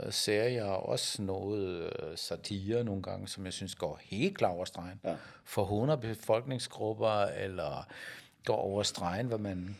øh, 0.06 0.14
serier, 0.14 0.66
også 0.66 1.22
noget 1.22 1.84
øh, 1.84 2.18
satire 2.18 2.84
nogle 2.84 3.02
gange, 3.02 3.28
som 3.28 3.46
jeg 3.46 3.54
synes 3.54 3.76
går 3.76 4.00
helt 4.04 4.38
klar 4.38 4.50
over 4.50 4.66
stregen, 4.66 5.00
ja. 5.04 5.16
forhåner 5.44 5.96
befolkningsgrupper, 5.96 7.22
eller 7.22 7.88
går 8.46 8.56
over 8.56 8.84
stregen, 8.84 9.28
hvad 9.28 9.38
man, 9.38 9.76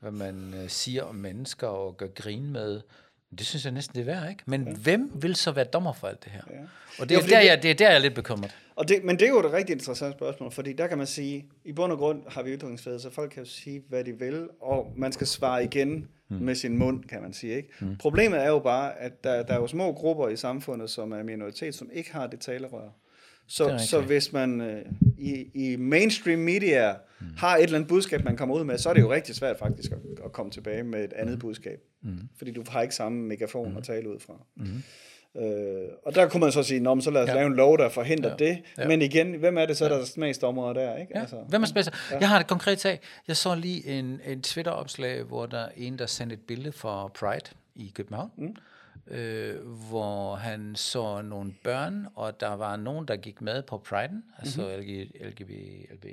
hvad 0.00 0.10
man 0.10 0.54
øh, 0.54 0.68
siger 0.68 1.02
om 1.02 1.14
mennesker 1.14 1.66
og 1.66 1.96
gør 1.96 2.08
grin 2.14 2.52
med, 2.52 2.80
det 3.38 3.46
synes 3.46 3.64
jeg 3.64 3.72
næsten 3.72 3.94
det 3.94 4.00
er 4.00 4.20
værd, 4.20 4.30
ikke? 4.30 4.42
Men 4.46 4.64
ja. 4.64 4.72
hvem 4.72 5.12
vil 5.14 5.36
så 5.36 5.52
være 5.52 5.64
dommer 5.64 5.92
for 5.92 6.06
alt 6.06 6.24
det 6.24 6.32
her? 6.32 6.40
Ja. 6.50 6.56
Og 6.98 7.08
det 7.08 7.16
er, 7.16 7.20
jo, 7.20 7.26
der, 7.28 7.40
jeg, 7.40 7.62
det 7.62 7.70
er 7.70 7.74
der, 7.74 7.88
jeg 7.88 7.94
er 7.94 7.98
lidt 7.98 8.14
bekymret. 8.14 8.56
Og 8.76 8.88
det, 8.88 9.04
men 9.04 9.18
det 9.18 9.24
er 9.24 9.28
jo 9.28 9.40
et 9.40 9.52
rigtig 9.52 9.72
interessant 9.72 10.14
spørgsmål, 10.14 10.52
fordi 10.52 10.72
der 10.72 10.86
kan 10.86 10.98
man 10.98 11.06
sige, 11.06 11.46
i 11.64 11.72
bund 11.72 11.92
og 11.92 11.98
grund 11.98 12.22
har 12.28 12.42
vi 12.42 12.50
ytringsfrihed, 12.50 13.00
så 13.00 13.10
folk 13.10 13.30
kan 13.30 13.42
jo 13.42 13.48
sige, 13.48 13.82
hvad 13.88 14.04
de 14.04 14.18
vil, 14.18 14.48
og 14.60 14.92
man 14.96 15.12
skal 15.12 15.26
svare 15.26 15.64
igen 15.64 16.08
hmm. 16.28 16.38
med 16.38 16.54
sin 16.54 16.78
mund, 16.78 17.04
kan 17.04 17.22
man 17.22 17.32
sige. 17.32 17.56
Ikke? 17.56 17.68
Hmm. 17.80 17.96
Problemet 17.96 18.42
er 18.42 18.48
jo 18.48 18.58
bare, 18.58 18.98
at 18.98 19.24
der, 19.24 19.42
der 19.42 19.54
er 19.54 19.60
jo 19.60 19.66
små 19.66 19.92
grupper 19.92 20.28
i 20.28 20.36
samfundet, 20.36 20.90
som 20.90 21.12
er 21.12 21.22
minoritet, 21.22 21.74
som 21.74 21.90
ikke 21.92 22.12
har 22.12 22.26
det 22.26 22.40
talerør. 22.40 22.88
Så, 23.48 23.84
så 23.90 24.00
hvis 24.00 24.32
man 24.32 24.60
øh, 24.60 24.82
i, 25.18 25.50
i 25.54 25.76
mainstream 25.76 26.38
media 26.38 26.94
mm. 27.20 27.26
har 27.36 27.56
et 27.56 27.62
eller 27.62 27.76
andet 27.76 27.88
budskab, 27.88 28.24
man 28.24 28.36
kommer 28.36 28.54
ud 28.54 28.64
med, 28.64 28.78
så 28.78 28.88
er 28.88 28.94
det 28.94 29.00
jo 29.00 29.12
rigtig 29.12 29.34
svært 29.34 29.58
faktisk 29.58 29.92
at, 29.92 29.98
at 30.24 30.32
komme 30.32 30.52
tilbage 30.52 30.82
med 30.82 31.04
et 31.04 31.12
andet 31.12 31.38
budskab. 31.38 31.80
Mm. 32.06 32.28
Fordi 32.36 32.50
du 32.50 32.64
har 32.68 32.82
ikke 32.82 32.94
samme 32.94 33.22
megafon 33.22 33.70
mm. 33.70 33.76
at 33.76 33.84
tale 33.84 34.10
ud 34.10 34.20
fra. 34.20 34.34
Mm. 34.56 34.82
Øh, 35.42 35.88
og 36.04 36.14
der 36.14 36.28
kunne 36.28 36.40
man 36.40 36.52
så 36.52 36.62
sige, 36.62 36.80
Nå, 36.80 37.00
så 37.00 37.10
lad 37.10 37.22
os 37.22 37.28
ja. 37.28 37.34
lave 37.34 37.46
en 37.46 37.54
lov, 37.54 37.78
der 37.78 37.88
forhindrer 37.88 38.30
ja. 38.30 38.44
det. 38.44 38.62
Ja. 38.78 38.88
Men 38.88 39.02
igen, 39.02 39.34
hvem 39.34 39.58
er 39.58 39.66
det 39.66 39.76
så, 39.76 39.88
der 39.88 39.94
er 39.94 40.46
områder 40.46 40.72
der? 40.72 40.96
Ikke? 40.96 41.12
Ja. 41.14 41.20
Altså, 41.20 41.36
hvem 41.48 41.62
er 41.62 41.66
smagsdommer? 41.66 41.98
Ja. 42.10 42.18
Jeg 42.18 42.28
har 42.28 42.40
et 42.40 42.46
konkret 42.46 42.80
sag. 42.80 43.00
Jeg 43.28 43.36
så 43.36 43.54
lige 43.54 43.98
en, 43.98 44.20
en 44.26 44.42
Twitter-opslag, 44.42 45.22
hvor 45.22 45.46
der 45.46 45.58
er 45.58 45.68
en, 45.76 45.98
der 45.98 46.06
sendte 46.06 46.34
et 46.34 46.40
billede 46.40 46.72
for 46.72 47.12
Pride 47.14 47.50
i 47.74 47.92
København. 47.94 48.30
Mm 48.36 48.56
øh, 49.06 49.66
hvor 49.66 50.34
han 50.34 50.76
så 50.76 51.22
nogle 51.22 51.54
børn, 51.64 52.06
og 52.14 52.40
der 52.40 52.54
var 52.54 52.76
nogen, 52.76 53.08
der 53.08 53.16
gik 53.16 53.40
med 53.40 53.62
på 53.62 53.82
Pride'en, 53.88 54.38
altså 54.38 54.62
mm-hmm. 54.62 54.80
LG, 54.80 55.10
LGB, 55.20 55.50
LB, 55.92 56.04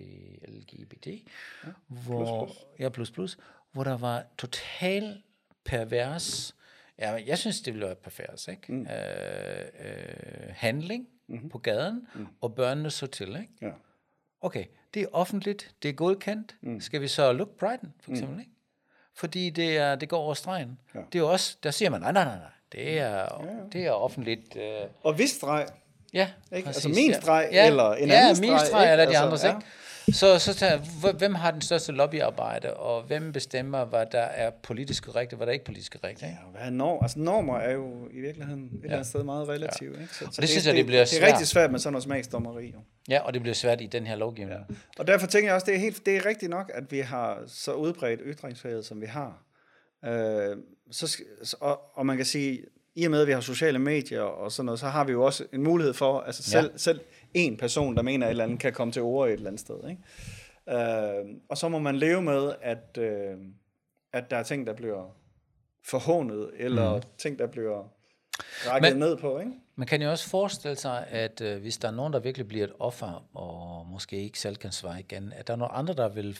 LGBT, 0.48 1.08
ja, 1.08 1.70
hvor, 1.88 2.46
plus, 2.46 2.58
plus. 2.58 2.66
ja, 2.80 2.90
plus 2.90 3.12
plus, 3.12 3.38
hvor 3.72 3.84
der 3.84 3.98
var 3.98 4.24
total 4.38 5.22
pervers, 5.66 6.56
ja, 7.00 7.12
jeg 7.26 7.38
synes, 7.38 7.62
det 7.62 7.74
ville 7.74 7.86
være 7.86 7.96
pervers, 7.96 8.48
ikke? 8.48 8.72
Mm. 8.74 8.82
Øh, 8.82 9.66
øh, 9.80 10.54
handling 10.56 11.08
mm-hmm. 11.28 11.50
på 11.50 11.58
gaden, 11.58 12.08
mm. 12.16 12.28
og 12.42 12.56
børnene 12.56 12.92
så 12.92 13.08
til, 13.08 13.28
ikke? 13.28 13.50
Ja. 13.62 13.72
Okay, 14.42 14.66
det 14.94 15.02
er 15.02 15.08
offentligt, 15.12 15.76
det 15.84 15.90
er 15.90 15.94
godkendt, 15.94 16.56
mm. 16.62 16.82
skal 16.82 17.02
vi 17.02 17.08
så 17.08 17.34
lukke 17.34 17.54
Pride'en, 17.64 17.90
for 18.02 18.12
mm. 18.12 18.14
eksempel, 18.14 18.36
mm. 18.36 18.40
ikke? 18.40 18.52
Fordi 19.16 19.50
det, 19.50 19.78
er, 19.78 19.96
det 19.96 20.10
går 20.10 20.18
over 20.18 20.34
stregen. 20.34 20.80
Ja. 20.96 21.00
Det 21.14 21.20
er 21.20 21.24
også, 21.24 21.58
der 21.64 21.72
siger 21.72 21.90
man, 21.90 22.02
nej, 22.02 22.12
nej, 22.12 22.24
nej, 22.24 22.36
nej, 22.36 22.50
det 22.72 23.00
er, 23.00 23.10
ja. 23.10 23.28
det 23.74 23.86
er 23.86 23.92
offentligt. 23.92 24.56
Øh... 24.56 24.82
Og 25.04 25.14
hvis 25.14 25.30
streg. 25.30 25.68
Ja, 26.14 26.32
ikke? 26.52 26.68
Altså 26.68 26.90
min 26.90 27.14
streg, 27.14 27.50
ja. 27.52 27.68
eller 27.68 27.94
en 27.94 28.10
ja, 28.10 28.16
anden 28.16 28.36
streg. 28.36 28.48
Ja, 28.48 28.52
min 28.52 28.66
streg, 28.66 28.92
eller 28.92 29.06
de 29.06 29.10
altså, 29.10 29.24
andres, 29.24 29.44
ja. 29.44 29.56
Så, 30.12 30.40
så 30.40 30.54
tager, 30.54 31.12
hvem 31.12 31.36
har 31.36 31.52
den 31.52 31.62
største 31.62 31.92
lobbyarbejde, 31.92 32.74
og 32.74 33.04
hvem 33.04 33.32
bestemmer, 33.32 33.86
hvad 33.86 34.06
der 34.12 34.20
er 34.20 34.50
politisk 34.50 35.04
korrekt, 35.04 35.34
og 35.34 35.38
hvad 35.38 35.48
der 35.48 35.52
er 35.52 35.54
ikke 35.54 35.66
politisk 35.66 35.92
korrekt? 35.92 36.22
Ikke? 36.22 36.38
Ja, 36.44 36.52
hvad 36.52 36.62
er 36.62 36.70
norm? 36.70 37.00
Altså 37.02 37.20
normer 37.20 37.58
er 37.58 37.74
jo 37.74 38.10
i 38.12 38.20
virkeligheden 38.20 38.64
et 38.66 38.72
ja. 38.72 38.78
eller 38.84 38.94
andet 38.94 39.08
sted 39.08 39.24
meget 39.24 39.50
relativt. 39.50 39.96
Ja. 39.96 40.02
Ikke? 40.02 40.14
Så, 40.14 40.20
så 40.20 40.26
det, 40.26 40.38
det 40.38 40.50
synes 40.50 40.68
jeg, 40.68 40.76
det 40.76 40.86
bliver 40.86 41.06
svært. 41.06 41.22
Det 41.22 41.28
er 41.28 41.32
rigtig 41.32 41.48
svært 41.48 41.72
med 41.72 41.80
sådan 41.80 41.94
noget 41.94 42.04
smagsdommeri. 42.04 42.72
Jo. 42.72 42.80
Ja, 43.10 43.20
og 43.20 43.34
det 43.34 43.42
bliver 43.42 43.56
svært 43.56 43.82
i 43.82 43.86
den 43.86 44.08
her 44.08 44.16
lovgivning. 44.16 44.60
Ja. 44.70 44.76
Og 45.00 45.08
derfor 45.08 45.28
tænker 45.28 45.48
jeg 45.48 45.56
også, 45.56 45.66
det 45.66 45.76
er, 45.76 45.80
helt, 45.80 46.06
det 46.06 46.16
er 46.16 46.26
rigtigt 46.26 46.50
nok, 46.50 46.72
at 46.74 46.92
vi 46.92 47.00
har 47.00 47.44
så 47.48 47.74
udbredt 47.74 48.20
ytringsfrihed, 48.26 48.84
som 48.84 49.02
vi 49.02 49.06
har. 49.06 49.44
Øh, 50.06 50.58
så, 50.92 51.24
og, 51.60 51.82
og 51.94 52.06
man 52.06 52.18
kan 52.18 52.26
sige, 52.26 52.64
i 52.96 53.06
og 53.06 53.12
med, 53.12 53.22
at 53.22 53.28
vi 53.28 53.32
har 53.32 53.42
sociale 53.42 53.80
medier 53.80 54.22
og 54.22 54.52
sådan 54.52 54.66
noget, 54.66 54.80
så 54.80 54.88
har 54.88 55.04
vi 55.04 55.12
jo 55.12 55.24
også 55.24 55.46
en 55.54 55.64
mulighed 55.64 55.94
for, 55.94 56.20
altså 56.20 56.44
selv, 56.44 56.70
ja. 56.72 56.78
selv 56.78 57.00
en 57.34 57.58
person, 57.58 57.96
der 57.96 58.02
mener 58.02 58.26
et 58.26 58.30
eller 58.30 58.44
andet, 58.44 58.60
kan 58.60 58.74
komme 58.74 58.92
til 58.92 59.02
ord 59.02 59.28
et 59.28 59.34
eller 59.34 59.48
andet 59.48 59.60
sted. 59.60 59.90
Ikke? 59.90 60.02
Øh, 60.70 61.36
og 61.50 61.58
så 61.58 61.70
må 61.70 61.80
man 61.80 61.96
leve 61.96 62.22
med, 62.22 62.54
at, 62.62 62.98
øh, 62.98 63.38
at 64.14 64.32
der 64.32 64.38
er 64.38 64.44
ting, 64.44 64.68
der 64.68 64.74
bliver 64.74 65.16
forhånet, 65.86 66.52
eller 66.58 66.96
mm. 66.96 67.04
ting, 67.18 67.40
der 67.40 67.48
bliver 67.48 67.88
rækket 68.66 68.98
ned 68.98 69.18
på. 69.18 69.40
Ikke? 69.40 69.52
Man 69.76 69.88
kan 69.88 70.02
jo 70.02 70.10
også 70.10 70.30
forestille 70.30 70.76
sig, 70.76 71.08
at 71.08 71.42
øh, 71.42 71.62
hvis 71.62 71.78
der 71.78 71.88
er 71.88 71.92
nogen, 71.92 72.14
der 72.14 72.20
virkelig 72.20 72.48
bliver 72.48 72.64
et 72.64 72.74
offer, 72.80 73.26
og 73.34 73.88
måske 73.88 74.24
ikke 74.24 74.40
selv 74.40 74.56
kan 74.56 74.72
svare 74.72 75.00
igen, 75.00 75.34
at 75.34 75.48
der 75.48 75.54
er 75.54 75.58
nogle 75.58 75.74
andre, 75.74 75.94
der 75.94 76.10
vil 76.10 76.40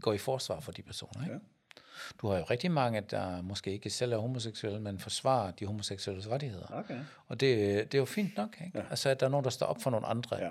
gå 0.00 0.12
i 0.12 0.18
forsvar 0.18 0.60
for 0.60 0.72
de 0.72 0.82
personer. 0.82 1.24
Ikke? 1.24 1.34
Ja. 1.34 1.38
Du 2.20 2.28
har 2.28 2.38
jo 2.38 2.44
rigtig 2.44 2.70
mange, 2.70 3.00
der 3.00 3.42
måske 3.42 3.72
ikke 3.72 3.90
selv 3.90 4.12
er 4.12 4.18
homoseksuelle, 4.18 4.80
men 4.80 4.98
forsvarer 4.98 5.50
de 5.50 5.66
homoseksuelle 5.66 6.30
rettigheder. 6.30 6.66
Okay. 6.72 6.98
Og 7.28 7.40
det, 7.40 7.58
det 7.92 7.94
er 7.94 7.98
jo 7.98 8.04
fint 8.04 8.36
nok, 8.36 8.56
ikke? 8.64 8.78
Ja. 8.78 8.84
Altså, 8.90 9.08
at 9.08 9.20
der 9.20 9.26
er 9.26 9.30
nogen, 9.30 9.44
der 9.44 9.50
står 9.50 9.66
op 9.66 9.82
for 9.82 9.90
nogle 9.90 10.06
andre. 10.06 10.36
Ja. 10.36 10.50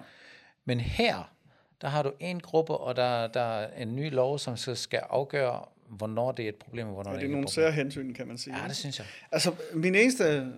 Men 0.66 0.80
her, 0.80 1.34
der 1.82 1.88
har 1.88 2.04
du 2.04 2.14
en 2.20 2.40
gruppe, 2.40 2.78
og 2.78 2.96
der, 2.96 3.28
der 3.28 3.42
er 3.42 3.82
en 3.82 3.96
ny 3.96 4.12
lov, 4.12 4.40
som 4.40 4.58
så 4.58 4.76
skal 4.76 5.02
afgøre, 5.10 5.66
hvornår 5.90 6.32
det 6.32 6.46
er 6.46 6.50
et 6.50 6.56
problem, 6.56 6.88
og 6.88 6.94
hvornår 6.94 7.12
ja, 7.12 7.18
det 7.18 7.26
er 7.26 7.32
nogle 7.32 7.48
særhensyn, 7.48 8.14
kan 8.14 8.28
man 8.28 8.38
sige. 8.38 8.58
Ja, 8.62 8.68
det 8.68 8.76
synes 8.76 9.00
jeg. 9.00 9.08
Altså, 9.32 9.56
min 9.74 9.96
eneste 9.96 10.54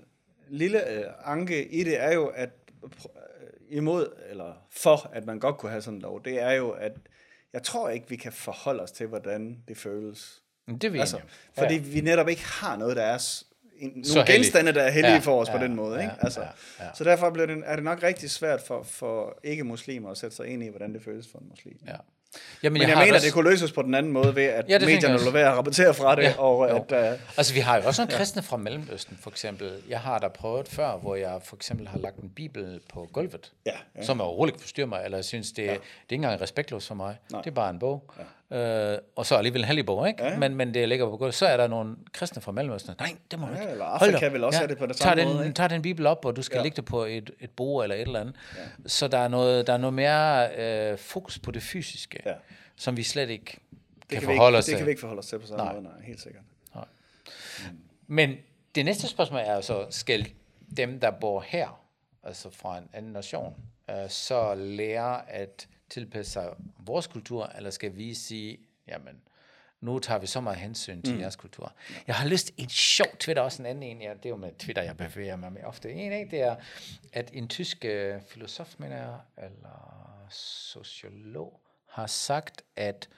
lille 0.47 0.77
uh, 0.77 1.31
anke 1.31 1.67
i 1.67 1.83
det 1.83 2.01
er 2.01 2.13
jo, 2.13 2.27
at 2.27 2.49
uh, 2.81 2.89
imod, 3.69 4.13
eller 4.29 4.53
for, 4.71 5.09
at 5.13 5.25
man 5.25 5.39
godt 5.39 5.57
kunne 5.57 5.69
have 5.69 5.81
sådan 5.81 5.95
en 5.95 6.01
lov, 6.01 6.23
det 6.25 6.41
er 6.41 6.51
jo, 6.51 6.69
at 6.69 6.91
jeg 7.53 7.63
tror 7.63 7.89
ikke, 7.89 8.09
vi 8.09 8.15
kan 8.15 8.31
forholde 8.31 8.83
os 8.83 8.91
til, 8.91 9.07
hvordan 9.07 9.63
det 9.67 9.77
føles 9.77 10.43
det 10.67 10.93
vil 10.93 10.99
altså, 10.99 11.19
Fordi 11.57 11.73
ja. 11.73 11.81
vi 11.81 12.01
netop 12.01 12.29
ikke 12.29 12.45
har 12.45 12.77
noget, 12.77 12.97
der 12.97 13.03
er 13.03 13.43
en, 13.77 13.89
nogle 13.89 14.05
så 14.05 14.23
genstande, 14.23 14.73
der 14.73 14.81
er 14.81 14.91
heldige 14.91 15.13
ja, 15.13 15.19
for 15.19 15.41
os 15.41 15.47
ja, 15.47 15.57
på 15.57 15.63
den 15.63 15.75
måde. 15.75 15.95
ja, 15.95 16.01
Ikke? 16.01 16.13
Altså, 16.21 16.41
ja, 16.41 16.85
ja. 16.85 16.89
Så 16.95 17.03
derfor 17.03 17.29
bliver 17.29 17.45
det, 17.45 17.63
er 17.65 17.75
det 17.75 17.83
nok 17.83 18.03
rigtig 18.03 18.31
svært 18.31 18.61
for, 18.61 18.83
for 18.83 19.39
ikke-muslimer 19.43 20.09
at 20.09 20.17
sætte 20.17 20.35
sig 20.35 20.47
ind 20.47 20.63
i, 20.63 20.67
hvordan 20.67 20.93
det 20.93 21.03
føles 21.03 21.27
for 21.31 21.39
en 21.39 21.47
muslim. 21.49 21.77
Ja. 21.87 21.95
Jamen, 22.63 22.73
Men 22.73 22.81
jeg, 22.81 22.89
jeg 22.89 22.97
mener, 22.97 23.13
også... 23.13 23.25
det 23.25 23.33
kunne 23.33 23.49
løses 23.49 23.71
på 23.71 23.81
den 23.81 23.93
anden 23.95 24.11
måde 24.11 24.35
ved, 24.35 24.43
at 24.43 24.65
ja, 24.69 24.79
medierne 24.79 25.25
lå 25.25 25.31
være 25.31 25.51
at 25.51 25.57
rapportere 25.57 25.93
fra 25.93 26.15
det. 26.15 26.23
Ja, 26.23 26.39
og 26.39 26.69
at, 26.69 27.13
uh... 27.13 27.19
Altså, 27.37 27.53
vi 27.53 27.59
har 27.59 27.77
jo 27.77 27.87
også 27.87 28.01
nogle 28.01 28.17
kristne 28.17 28.41
fra 28.41 28.57
Mellemøsten, 28.57 29.17
for 29.21 29.29
eksempel. 29.29 29.71
Jeg 29.89 29.99
har 29.99 30.19
da 30.19 30.27
prøvet 30.27 30.67
før, 30.67 30.97
hvor 30.97 31.15
jeg 31.15 31.39
for 31.43 31.55
eksempel 31.55 31.87
har 31.87 31.97
lagt 31.97 32.17
en 32.17 32.29
bibel 32.29 32.79
på 32.93 33.09
gulvet, 33.13 33.51
ja, 33.65 33.71
ja. 33.95 34.03
som 34.03 34.21
overhovedet 34.21 34.53
ikke 34.53 34.61
forstyrrer 34.61 34.87
mig, 34.87 35.01
eller 35.05 35.17
jeg 35.17 35.25
synes, 35.25 35.51
det, 35.51 35.63
ja. 35.63 35.67
det 35.67 35.75
er 35.75 35.77
ikke 36.09 36.15
engang 36.15 36.41
respektløst 36.41 36.87
for 36.87 36.95
mig. 36.95 37.17
Nej. 37.31 37.41
Det 37.41 37.49
er 37.49 37.55
bare 37.55 37.69
en 37.69 37.79
bog. 37.79 38.11
Ja. 38.17 38.23
Øh, 38.51 38.97
og 39.15 39.25
så 39.25 39.35
alligevel 39.35 39.83
bog, 39.83 40.07
ikke? 40.07 40.23
Ja. 40.23 40.37
Men, 40.37 40.55
men 40.55 40.73
det 40.73 40.89
ligger 40.89 41.09
på 41.09 41.17
gulvet. 41.17 41.35
Så 41.35 41.45
er 41.45 41.57
der 41.57 41.67
nogle 41.67 41.95
kristne 42.13 42.41
fra 42.41 42.51
Mellemøsten. 42.51 42.93
Nej, 42.99 43.15
det 43.31 43.39
må 43.39 43.47
du 43.47 43.53
ja, 43.53 43.59
ikke. 43.59 43.71
Eller 43.71 43.85
Afrika 43.85 44.27
vil 44.27 44.43
også 44.43 44.57
ja, 44.57 44.61
have 44.61 44.69
det 44.69 44.77
på 44.77 44.85
det 44.85 44.95
samme 44.95 45.23
den, 45.23 45.33
måde. 45.33 45.45
Ikke? 45.45 45.55
Tag 45.55 45.69
den 45.69 45.81
bibel 45.81 46.05
op, 46.05 46.25
og 46.25 46.35
du 46.35 46.41
skal 46.41 46.57
ja. 46.57 46.63
lægge 46.63 46.75
det 46.75 46.85
på 46.85 47.03
et, 47.03 47.31
et 47.39 47.49
bord 47.49 47.83
eller 47.83 47.95
et 47.95 48.01
eller 48.01 48.19
andet. 48.19 48.35
Ja. 48.57 48.61
Så 48.85 49.07
der 49.07 49.17
er 49.17 49.27
noget, 49.27 49.67
der 49.67 49.73
er 49.73 49.77
noget 49.77 49.93
mere 49.93 50.57
øh, 50.57 50.97
fokus 50.97 51.39
på 51.39 51.51
det 51.51 51.63
fysiske. 51.63 52.19
Ja 52.25 52.33
som 52.75 52.97
vi 52.97 53.03
slet 53.03 53.29
ikke 53.29 53.45
kan, 53.45 53.59
det 54.09 54.19
kan 54.19 54.21
forholde 54.21 54.55
ikke, 54.55 54.57
os 54.57 54.65
til. 54.65 54.71
Det 54.71 54.77
kan 54.77 54.85
vi 54.85 54.91
ikke 54.91 54.99
forholde 54.99 55.19
os 55.19 55.27
til 55.27 55.39
på 55.39 55.47
samme 55.47 55.63
nej. 55.63 55.73
måde, 55.73 55.83
nej, 55.83 56.01
helt 56.03 56.21
sikkert. 56.21 56.43
Nej. 56.75 56.85
Mm. 57.71 57.77
Men 58.07 58.35
det 58.75 58.85
næste 58.85 59.07
spørgsmål 59.07 59.41
er 59.43 59.61
så, 59.61 59.85
skal 59.89 60.27
dem, 60.77 60.99
der 60.99 61.11
bor 61.11 61.41
her, 61.47 61.81
altså 62.23 62.49
fra 62.49 62.77
en 62.77 62.89
anden 62.93 63.11
nation, 63.11 63.55
uh, 63.91 64.09
så 64.09 64.55
lære 64.55 65.29
at 65.31 65.67
tilpasse 65.95 66.31
sig 66.31 66.49
vores 66.79 67.07
kultur, 67.07 67.51
eller 67.57 67.69
skal 67.69 67.95
vi 67.95 68.13
sige, 68.13 68.57
jamen, 68.87 69.21
nu 69.81 69.99
tager 69.99 70.19
vi 70.19 70.27
så 70.27 70.41
meget 70.41 70.59
hensyn 70.59 71.01
til 71.01 71.13
mm. 71.13 71.19
jeres 71.19 71.35
kultur. 71.35 71.73
Jeg 72.07 72.15
har 72.15 72.27
lyst 72.27 72.51
en 72.57 72.69
sjov 72.69 73.07
Twitter, 73.19 73.43
også 73.43 73.61
en 73.61 73.65
anden 73.65 73.83
en, 73.83 74.01
ja, 74.01 74.09
det 74.09 74.25
er 74.25 74.29
jo 74.29 74.35
med 74.35 74.51
Twitter, 74.59 74.81
jeg 74.81 74.97
bevæger 74.97 75.35
mig 75.35 75.51
med 75.51 75.63
ofte. 75.63 75.91
En 75.91 76.11
af 76.11 76.27
det 76.31 76.41
er, 76.41 76.55
at 77.13 77.29
en 77.33 77.47
tysk 77.47 77.85
uh, 77.85 78.21
filosof, 78.27 78.75
mener 78.77 78.97
jeg, 78.97 79.17
eller 79.37 80.27
sociolog, 80.29 81.61
har 81.89 82.07
sagt, 82.07 82.61
at 82.75 83.09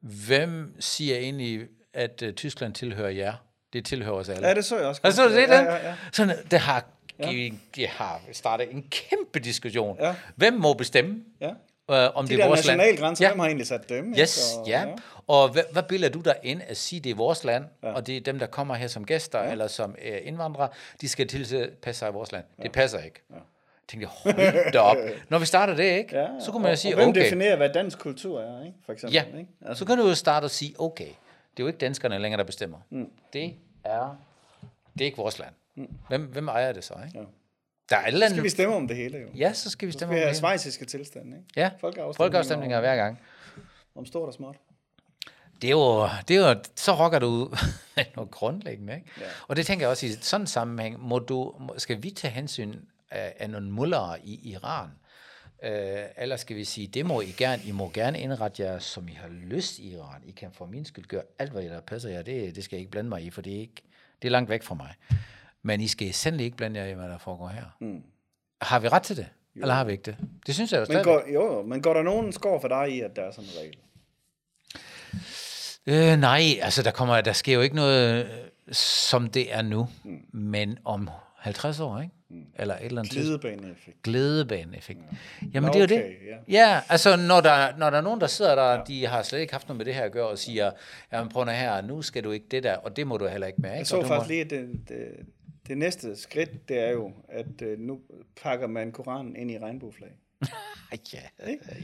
hvem 0.00 0.76
siger 0.80 1.16
egentlig, 1.16 1.68
at 1.92 2.22
uh, 2.22 2.30
Tyskland 2.32 2.74
tilhører 2.74 3.10
jer? 3.10 3.34
Det 3.72 3.84
tilhører 3.84 4.16
os 4.16 4.28
alle. 4.28 4.48
Ja, 4.48 4.54
det 4.54 4.64
så 4.64 4.76
jeg 4.76 4.86
også. 4.86 5.00
Altså, 5.04 5.28
det, 5.28 5.36
ja, 5.36 5.62
ja, 5.62 5.88
ja. 5.88 5.96
Sådan, 6.12 6.36
det 6.50 6.58
har, 6.58 6.84
ja. 7.18 7.50
de 7.76 7.86
har 7.86 8.20
startet 8.32 8.72
en 8.72 8.88
kæmpe 8.90 9.38
diskussion. 9.38 9.96
Ja. 10.00 10.14
Hvem 10.36 10.54
må 10.54 10.74
bestemme? 10.74 11.24
Ja. 11.40 11.52
Uh, 11.88 11.96
om 12.14 12.26
de 12.26 12.36
det 12.36 12.42
er 12.42 12.46
vores 12.46 12.66
land. 12.66 12.98
grænser, 12.98 13.24
ja. 13.24 13.30
hvem 13.30 13.38
har 13.38 13.46
egentlig 13.46 13.66
sat 13.66 13.88
dem? 13.88 14.14
Yes, 14.18 14.54
og, 14.58 14.68
ja. 14.68 14.80
ja. 14.80 14.94
Og 15.26 15.48
hvad, 15.48 15.62
hvad 15.72 15.82
bilder 15.82 16.08
du 16.08 16.20
der 16.20 16.34
ind 16.42 16.62
at 16.66 16.76
sige, 16.76 17.00
det 17.00 17.10
er 17.10 17.14
vores 17.14 17.44
land, 17.44 17.64
ja. 17.82 17.92
og 17.92 18.06
det 18.06 18.16
er 18.16 18.20
dem, 18.20 18.38
der 18.38 18.46
kommer 18.46 18.74
her 18.74 18.88
som 18.88 19.04
gæster 19.04 19.42
ja. 19.42 19.50
eller 19.50 19.66
som 19.66 19.90
uh, 19.90 20.26
indvandrere, 20.26 20.68
de 21.00 21.08
skal 21.08 21.28
tilpasse 21.28 21.98
sig 21.98 22.08
i 22.08 22.12
vores 22.12 22.32
land. 22.32 22.44
Ja. 22.58 22.62
Det 22.62 22.72
passer 22.72 22.98
ikke. 22.98 23.22
Ja 23.30 23.36
tænkte 23.88 24.08
jeg, 24.24 24.34
hold 24.34 24.72
da 24.72 24.78
op. 24.78 24.96
Når 25.30 25.38
vi 25.38 25.46
starter 25.46 25.74
det, 25.74 25.84
ikke? 25.84 26.18
Ja, 26.18 26.28
så 26.40 26.52
kunne 26.52 26.62
man 26.62 26.72
jo 26.72 26.76
sige, 26.76 26.94
og 26.94 26.96
hvem 26.96 27.08
okay. 27.08 27.24
definerer, 27.24 27.56
hvad 27.56 27.68
dansk 27.68 27.98
kultur 27.98 28.40
er, 28.40 28.64
ikke? 28.64 28.76
For 28.86 28.92
eksempel, 28.92 29.14
ja, 29.14 29.24
ikke? 29.38 29.50
Altså. 29.60 29.78
så 29.78 29.84
kan 29.84 29.98
du 29.98 30.08
jo 30.08 30.14
starte 30.14 30.44
og 30.44 30.50
sige, 30.50 30.74
okay, 30.78 31.04
det 31.04 31.62
er 31.62 31.64
jo 31.64 31.66
ikke 31.66 31.78
danskerne 31.78 32.18
længere, 32.18 32.38
der 32.38 32.44
bestemmer. 32.44 32.78
Mm. 32.90 33.10
Det 33.32 33.54
er, 33.84 34.16
det 34.92 35.00
er 35.00 35.04
ikke 35.04 35.16
vores 35.16 35.38
land. 35.38 35.54
Mm. 35.74 35.88
Hvem, 36.08 36.22
hvem 36.22 36.48
ejer 36.48 36.72
det 36.72 36.84
så, 36.84 36.94
ikke? 37.06 37.18
Ja. 37.18 37.24
Der 37.90 37.96
er 37.96 38.10
så 38.10 38.28
skal 38.28 38.42
vi 38.42 38.48
stemme 38.48 38.74
om 38.74 38.88
det 38.88 38.96
hele, 38.96 39.18
jo. 39.18 39.28
Ja, 39.34 39.52
så 39.52 39.70
skal 39.70 39.86
vi 39.86 39.92
stemme 39.92 40.14
om 40.14 40.16
det 40.16 40.26
hele. 40.26 40.36
svejsiske 40.36 40.84
tilstand, 40.84 41.26
ikke? 41.26 41.44
Ja, 41.56 41.70
folkeafstemninger 42.16 42.80
hver 42.80 42.96
gang. 42.96 43.20
Om 43.94 44.06
stort 44.06 44.28
og 44.28 44.34
småt. 44.34 44.56
Det 45.62 45.68
er 45.68 45.72
jo, 45.72 46.08
det 46.28 46.36
er 46.36 46.48
jo 46.48 46.60
så 46.76 46.94
rokker 46.94 47.18
du 47.18 47.54
noget 48.16 48.30
grundlæggende, 48.30 48.94
ikke? 48.94 49.06
Ja. 49.20 49.24
Og 49.48 49.56
det 49.56 49.66
tænker 49.66 49.84
jeg 49.84 49.90
også 49.90 50.06
i 50.06 50.10
sådan 50.20 50.42
en 50.42 50.46
sammenhæng, 50.46 51.00
må 51.00 51.18
du, 51.18 51.54
skal 51.76 52.02
vi 52.02 52.10
tage 52.10 52.32
hensyn 52.32 52.74
af, 53.10 53.34
af 53.38 53.50
nogle 53.50 53.70
mullere 53.70 54.20
i 54.24 54.50
Iran. 54.50 54.88
Øh, 55.62 56.04
eller 56.16 56.36
skal 56.36 56.56
vi 56.56 56.64
sige, 56.64 56.86
det 56.86 57.06
må 57.06 57.20
I 57.20 57.34
gerne, 57.36 57.62
I 57.64 57.72
må 57.72 57.90
gerne 57.94 58.20
indrette 58.20 58.62
jer, 58.62 58.78
som 58.78 59.08
I 59.08 59.12
har 59.12 59.28
lyst 59.28 59.78
i 59.78 59.94
Iran. 59.94 60.22
I 60.26 60.30
kan 60.30 60.52
for 60.52 60.66
min 60.66 60.84
skyld 60.84 61.04
gøre 61.06 61.22
alt, 61.38 61.52
hvad 61.52 61.62
der 61.62 61.80
passer 61.80 62.10
jer. 62.10 62.22
Det, 62.22 62.56
det 62.56 62.64
skal 62.64 62.76
jeg 62.76 62.80
ikke 62.80 62.90
blande 62.90 63.08
mig 63.08 63.22
i, 63.22 63.30
for 63.30 63.42
det 63.42 63.54
er, 63.56 63.60
ikke, 63.60 63.82
det 64.22 64.28
er 64.28 64.32
langt 64.32 64.50
væk 64.50 64.62
fra 64.62 64.74
mig. 64.74 64.94
Men 65.66 65.80
I 65.80 65.88
skal 65.88 66.14
sandelig 66.14 66.44
ikke 66.44 66.56
blande 66.56 66.80
jer 66.80 66.86
i, 66.86 66.92
hvad 66.92 67.08
der 67.08 67.18
foregår 67.18 67.48
her. 67.48 67.64
Mm. 67.80 68.02
Har 68.62 68.78
vi 68.78 68.88
ret 68.88 69.02
til 69.02 69.16
det? 69.16 69.26
Jo. 69.56 69.60
Eller 69.60 69.74
har 69.74 69.84
vi 69.84 69.92
ikke 69.92 70.02
det? 70.02 70.16
Det 70.46 70.54
synes 70.54 70.72
jeg 70.72 70.80
jo 70.80 70.94
men 70.94 71.04
går, 71.04 71.22
Jo, 71.32 71.62
men 71.62 71.82
går 71.82 71.94
der 71.94 72.02
nogen 72.02 72.32
skår 72.32 72.60
for 72.60 72.68
dig 72.68 72.90
i, 72.90 73.00
at 73.00 73.16
der 73.16 73.22
er 73.22 73.30
sådan 73.30 73.50
en 73.50 73.58
regel? 73.60 73.76
Øh, 75.86 76.20
nej, 76.20 76.42
altså 76.62 76.82
der, 76.82 76.90
kommer, 76.90 77.20
der 77.20 77.32
sker 77.32 77.54
jo 77.54 77.60
ikke 77.60 77.76
noget, 77.76 78.24
øh, 78.24 78.30
som 78.72 79.28
det 79.28 79.54
er 79.54 79.62
nu. 79.62 79.88
Mm. 80.04 80.20
Men 80.32 80.78
om 80.84 81.08
50 81.36 81.80
år, 81.80 82.00
ikke? 82.00 82.14
Mm. 82.28 82.46
Eller 82.58 82.74
et 82.74 82.84
eller 82.84 83.00
andet 83.00 83.12
Glædebaneeffekt. 83.12 84.02
Glædebaneeffekt. 84.02 85.00
Ja. 85.00 85.46
Jamen, 85.54 85.66
Nå, 85.66 85.72
det 85.72 85.92
er 85.92 85.96
jo 85.96 86.02
det. 86.02 86.16
Ja. 86.48 86.72
ja, 86.72 86.80
altså, 86.88 87.16
når 87.16 87.40
der, 87.40 87.76
når 87.76 87.90
der 87.90 87.98
er 87.98 88.02
nogen, 88.02 88.20
der 88.20 88.26
sidder 88.26 88.54
der, 88.54 88.70
ja. 88.72 88.80
de 88.86 89.06
har 89.06 89.22
slet 89.22 89.40
ikke 89.40 89.52
haft 89.52 89.68
noget 89.68 89.76
med 89.76 89.84
det 89.84 89.94
her 89.94 90.02
at 90.02 90.12
gøre, 90.12 90.28
og 90.28 90.38
siger, 90.38 90.70
jamen, 91.12 91.28
prøv 91.28 91.44
her, 91.44 91.80
nu 91.80 92.02
skal 92.02 92.24
du 92.24 92.30
ikke 92.30 92.46
det 92.50 92.62
der, 92.62 92.76
og 92.76 92.96
det 92.96 93.06
må 93.06 93.16
du 93.16 93.26
heller 93.26 93.46
ikke 93.46 93.60
med. 93.60 93.70
Ikke? 93.70 93.78
Jeg 93.78 93.86
så 93.86 94.02
faktisk 94.02 94.28
må... 94.28 94.28
lige, 94.28 94.44
det, 94.44 94.80
det, 94.88 95.26
det 95.68 95.78
næste 95.78 96.16
skridt, 96.16 96.68
det 96.68 96.78
er 96.78 96.90
jo, 96.90 97.12
at 97.28 97.62
uh, 97.62 97.78
nu 97.78 98.00
pakker 98.42 98.66
man 98.66 98.92
Koranen 98.92 99.36
ind 99.36 99.50
i 99.50 99.58
regnbueflag. 99.58 100.10
ja, 101.14 101.18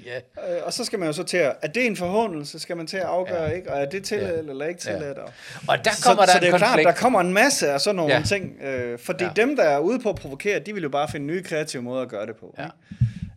ja. 0.04 0.16
Øh, 0.56 0.62
og 0.66 0.72
så 0.72 0.84
skal 0.84 0.98
man 0.98 1.08
jo 1.08 1.12
så 1.12 1.22
til 1.22 1.36
at, 1.36 1.56
er 1.62 1.68
det 1.68 1.86
en 1.86 1.96
forhåndelse, 1.96 2.58
skal 2.58 2.76
man 2.76 2.86
til 2.86 2.96
at 2.96 3.02
afgøre, 3.02 3.42
ja. 3.42 3.50
ikke? 3.50 3.72
Og 3.72 3.80
er 3.80 3.84
det 3.84 4.04
tilladt 4.04 4.46
ja. 4.46 4.50
eller 4.50 4.66
ikke 4.66 4.80
tilladt? 4.80 5.18
Ja. 5.18 5.22
Og 5.68 5.84
der 5.84 5.90
kommer 6.04 6.22
så, 6.22 6.26
der 6.26 6.32
så 6.32 6.38
det 6.40 6.46
er 6.46 6.50
konflikt. 6.50 6.58
klart, 6.58 6.78
der 6.84 6.92
kommer 6.92 7.20
en 7.20 7.32
masse 7.32 7.70
af 7.70 7.80
sådan 7.80 7.96
nogle 7.96 8.14
ja. 8.14 8.22
ting, 8.22 8.62
øh, 8.62 8.98
fordi 8.98 9.24
ja. 9.24 9.30
dem, 9.36 9.56
der 9.56 9.64
er 9.64 9.78
ude 9.78 9.98
på 9.98 10.08
at 10.08 10.16
provokere, 10.16 10.58
de 10.58 10.74
vil 10.74 10.82
jo 10.82 10.88
bare 10.88 11.08
finde 11.08 11.26
nye 11.26 11.42
kreative 11.42 11.82
måder 11.82 12.02
at 12.02 12.08
gøre 12.08 12.26
det 12.26 12.36
på. 12.36 12.54
Ja. 12.58 12.68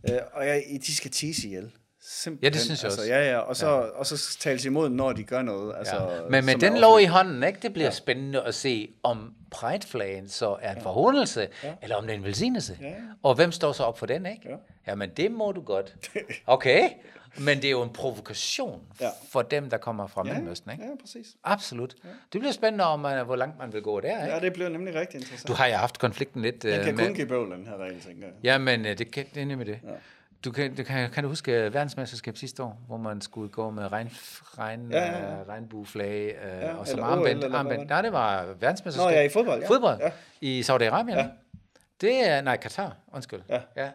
Ikke? 0.08 0.20
Øh, 0.20 0.26
og 0.32 0.46
ja, 0.46 0.60
de 0.86 0.96
skal 0.96 1.10
tise 1.10 1.46
ihjel. 1.46 1.70
Simpelthen. 2.08 2.52
Ja, 2.52 2.54
det 2.54 2.60
synes 2.60 2.82
jeg 2.82 2.88
altså, 2.88 3.00
også. 3.00 3.12
Ja, 3.12 3.30
ja, 3.30 3.38
og 3.38 3.56
så, 3.56 3.68
ja. 3.68 3.74
og 3.74 4.06
så 4.06 4.38
tales 4.38 4.64
imod, 4.64 4.88
når 4.88 5.12
de 5.12 5.24
gør 5.24 5.42
noget. 5.42 5.74
Altså, 5.78 5.96
ja. 5.96 6.28
Men 6.30 6.44
med 6.44 6.54
den 6.54 6.78
lov 6.78 7.00
i 7.00 7.04
hånden, 7.04 7.42
ikke, 7.42 7.58
det 7.62 7.72
bliver 7.72 7.86
ja. 7.86 7.90
spændende 7.90 8.42
at 8.42 8.54
se, 8.54 8.88
om 9.02 9.34
Pride-flagen 9.50 10.28
så 10.28 10.56
er 10.60 10.70
en 10.70 10.76
ja. 10.78 10.82
forhåndelse, 10.82 11.48
ja. 11.64 11.74
eller 11.82 11.96
om 11.96 12.02
det 12.02 12.12
er 12.12 12.16
en 12.16 12.24
velsignelse. 12.24 12.78
Ja. 12.80 12.94
Og 13.22 13.34
hvem 13.34 13.52
står 13.52 13.72
så 13.72 13.82
op 13.82 13.98
for 13.98 14.06
den, 14.06 14.26
ikke? 14.26 14.48
Ja. 14.48 14.56
Jamen, 14.86 15.10
det 15.16 15.32
må 15.32 15.52
du 15.52 15.60
godt. 15.60 15.94
Okay, 16.46 16.90
men 17.38 17.56
det 17.56 17.64
er 17.64 17.70
jo 17.70 17.82
en 17.82 17.92
provokation 17.92 18.82
ja. 19.00 19.08
for 19.28 19.42
dem, 19.42 19.70
der 19.70 19.76
kommer 19.76 20.06
fra 20.06 20.22
ja. 20.26 20.32
Mellemøsten, 20.32 20.70
ikke? 20.70 20.84
Ja, 20.84 20.90
præcis. 21.00 21.26
Absolut. 21.44 21.94
Ja. 22.04 22.08
Det 22.32 22.40
bliver 22.40 22.52
spændende, 22.52 22.84
om 22.84 23.00
man, 23.00 23.24
hvor 23.24 23.36
langt 23.36 23.58
man 23.58 23.72
vil 23.72 23.82
gå 23.82 24.00
der, 24.00 24.22
ikke? 24.22 24.34
Ja, 24.34 24.40
det 24.40 24.52
bliver 24.52 24.68
nemlig 24.68 24.94
rigtig 24.94 25.18
interessant. 25.18 25.48
Du 25.48 25.52
har 25.52 25.66
jo 25.66 25.74
haft 25.74 25.98
konflikten 25.98 26.42
lidt... 26.42 26.62
Den 26.62 26.84
kan 26.84 26.96
med... 26.96 27.06
kun 27.06 27.14
give 27.14 27.26
bøvl, 27.26 27.50
den 27.50 27.66
her 27.66 27.76
regel, 27.76 28.00
tænker 28.00 28.26
jeg. 28.26 28.34
Ja, 28.42 28.58
men 28.58 28.84
det, 28.84 29.10
kan, 29.10 29.26
det 29.34 29.42
er 29.42 29.46
nemlig 29.46 29.66
det. 29.66 29.78
Ja. 29.84 29.90
Du 30.44 30.52
kan, 30.52 30.74
du 30.74 30.82
kan, 30.82 31.10
kan 31.10 31.22
du 31.22 31.28
huske 31.28 31.52
verdensmesterskab 31.52 32.36
sidste 32.36 32.62
år, 32.62 32.82
hvor 32.86 32.96
man 32.96 33.20
skulle 33.20 33.48
gå 33.48 33.70
med 33.70 33.92
regn, 33.92 34.08
regn, 34.58 34.92
ja, 34.92 35.04
ja, 35.04 35.34
ja. 35.34 35.40
Uh, 35.40 35.48
regnbueflag 35.48 36.34
uh, 36.44 36.60
ja, 36.60 36.74
og 36.74 36.86
som 36.86 37.02
armbænd? 37.02 37.44
armbænd. 37.44 37.88
Nej, 37.88 38.02
det 38.02 38.12
var 38.12 38.44
verdensmesterskab. 38.60 39.10
Nå 39.10 39.16
ja, 39.16 39.22
i 39.22 39.28
fodbold. 39.28 39.60
Ja. 39.60 39.68
Fodbold 39.68 40.00
ja. 40.00 40.10
i 40.40 40.60
Saudi-Arabien. 40.60 41.18
Ja. 41.18 41.28
Det 42.00 42.28
er, 42.28 42.40
nej, 42.40 42.56
Katar, 42.56 42.96
undskyld. 43.12 43.40
Ja. 43.48 43.60
ja. 43.76 43.90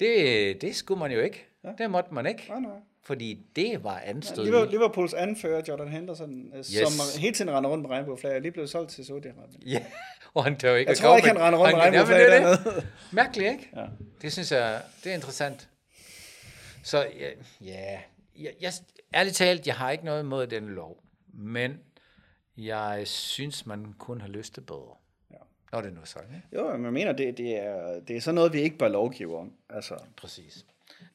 Det, 0.00 0.60
det 0.60 0.76
skulle 0.76 0.98
man 0.98 1.12
jo 1.12 1.20
ikke. 1.20 1.46
Ja. 1.64 1.70
Det 1.78 1.90
måtte 1.90 2.14
man 2.14 2.26
ikke. 2.26 2.46
Nej, 2.48 2.60
nej. 2.60 2.70
Fordi 3.02 3.46
det 3.56 3.84
var 3.84 4.02
anstødeligt. 4.04 4.56
Ja, 4.56 4.64
Liverpools 4.64 5.14
anfører, 5.14 5.62
Jordan 5.68 5.88
Henderson, 5.88 6.52
yes. 6.56 6.66
som 6.66 7.20
hele 7.20 7.34
tiden 7.34 7.50
render 7.50 7.70
rundt 7.70 7.82
med 7.82 7.90
regnbueflag, 7.90 8.36
er 8.36 8.40
lige 8.40 8.52
blevet 8.52 8.70
solgt 8.70 8.90
til 8.90 9.02
Saudi-Arabien. 9.02 9.62
Ja, 9.66 9.84
og 10.38 10.44
han 10.44 10.56
tør 10.56 10.74
ikke 10.74 10.90
Jeg 10.90 10.98
tror 10.98 11.16
ikke, 11.16 11.28
han 11.28 11.38
render 11.38 11.58
rundt 11.58 11.74
med 11.74 11.82
regnbueflag 11.82 12.20
dernede. 12.20 12.86
Mærkeligt, 13.12 13.50
ikke? 13.52 13.70
Ja. 13.76 13.86
Det 14.22 14.32
synes 14.32 14.52
jeg, 14.52 14.82
det 15.04 15.10
er 15.10 15.14
interessant. 15.14 15.68
Så 16.82 16.98
ja, 16.98 17.30
ja 17.60 18.00
jeg, 18.38 18.52
jeg, 18.60 18.72
ærligt 19.14 19.36
talt, 19.36 19.66
jeg 19.66 19.74
har 19.74 19.90
ikke 19.90 20.04
noget 20.04 20.22
imod 20.22 20.46
den 20.46 20.68
lov, 20.68 21.02
men 21.34 21.80
jeg 22.56 23.02
synes, 23.04 23.66
man 23.66 23.94
kun 23.98 24.20
har 24.20 24.28
lyst 24.28 24.54
til 24.54 24.60
bedre. 24.60 24.96
Ja. 25.30 25.36
Når 25.72 25.80
det 25.80 25.92
nu 25.92 26.00
er 26.00 26.04
sådan, 26.04 26.34
ikke? 26.34 26.48
Jo, 26.56 26.76
men 26.76 26.84
jeg 26.84 26.92
mener, 26.92 27.12
det, 27.12 27.38
det, 27.38 27.56
er, 27.56 28.00
det 28.08 28.16
er 28.16 28.20
sådan 28.20 28.34
noget, 28.34 28.52
vi 28.52 28.60
ikke 28.60 28.78
bør 28.78 28.88
lovgive 28.88 29.38
om. 29.38 29.52
Altså. 29.70 29.94
Præcis. 30.16 30.64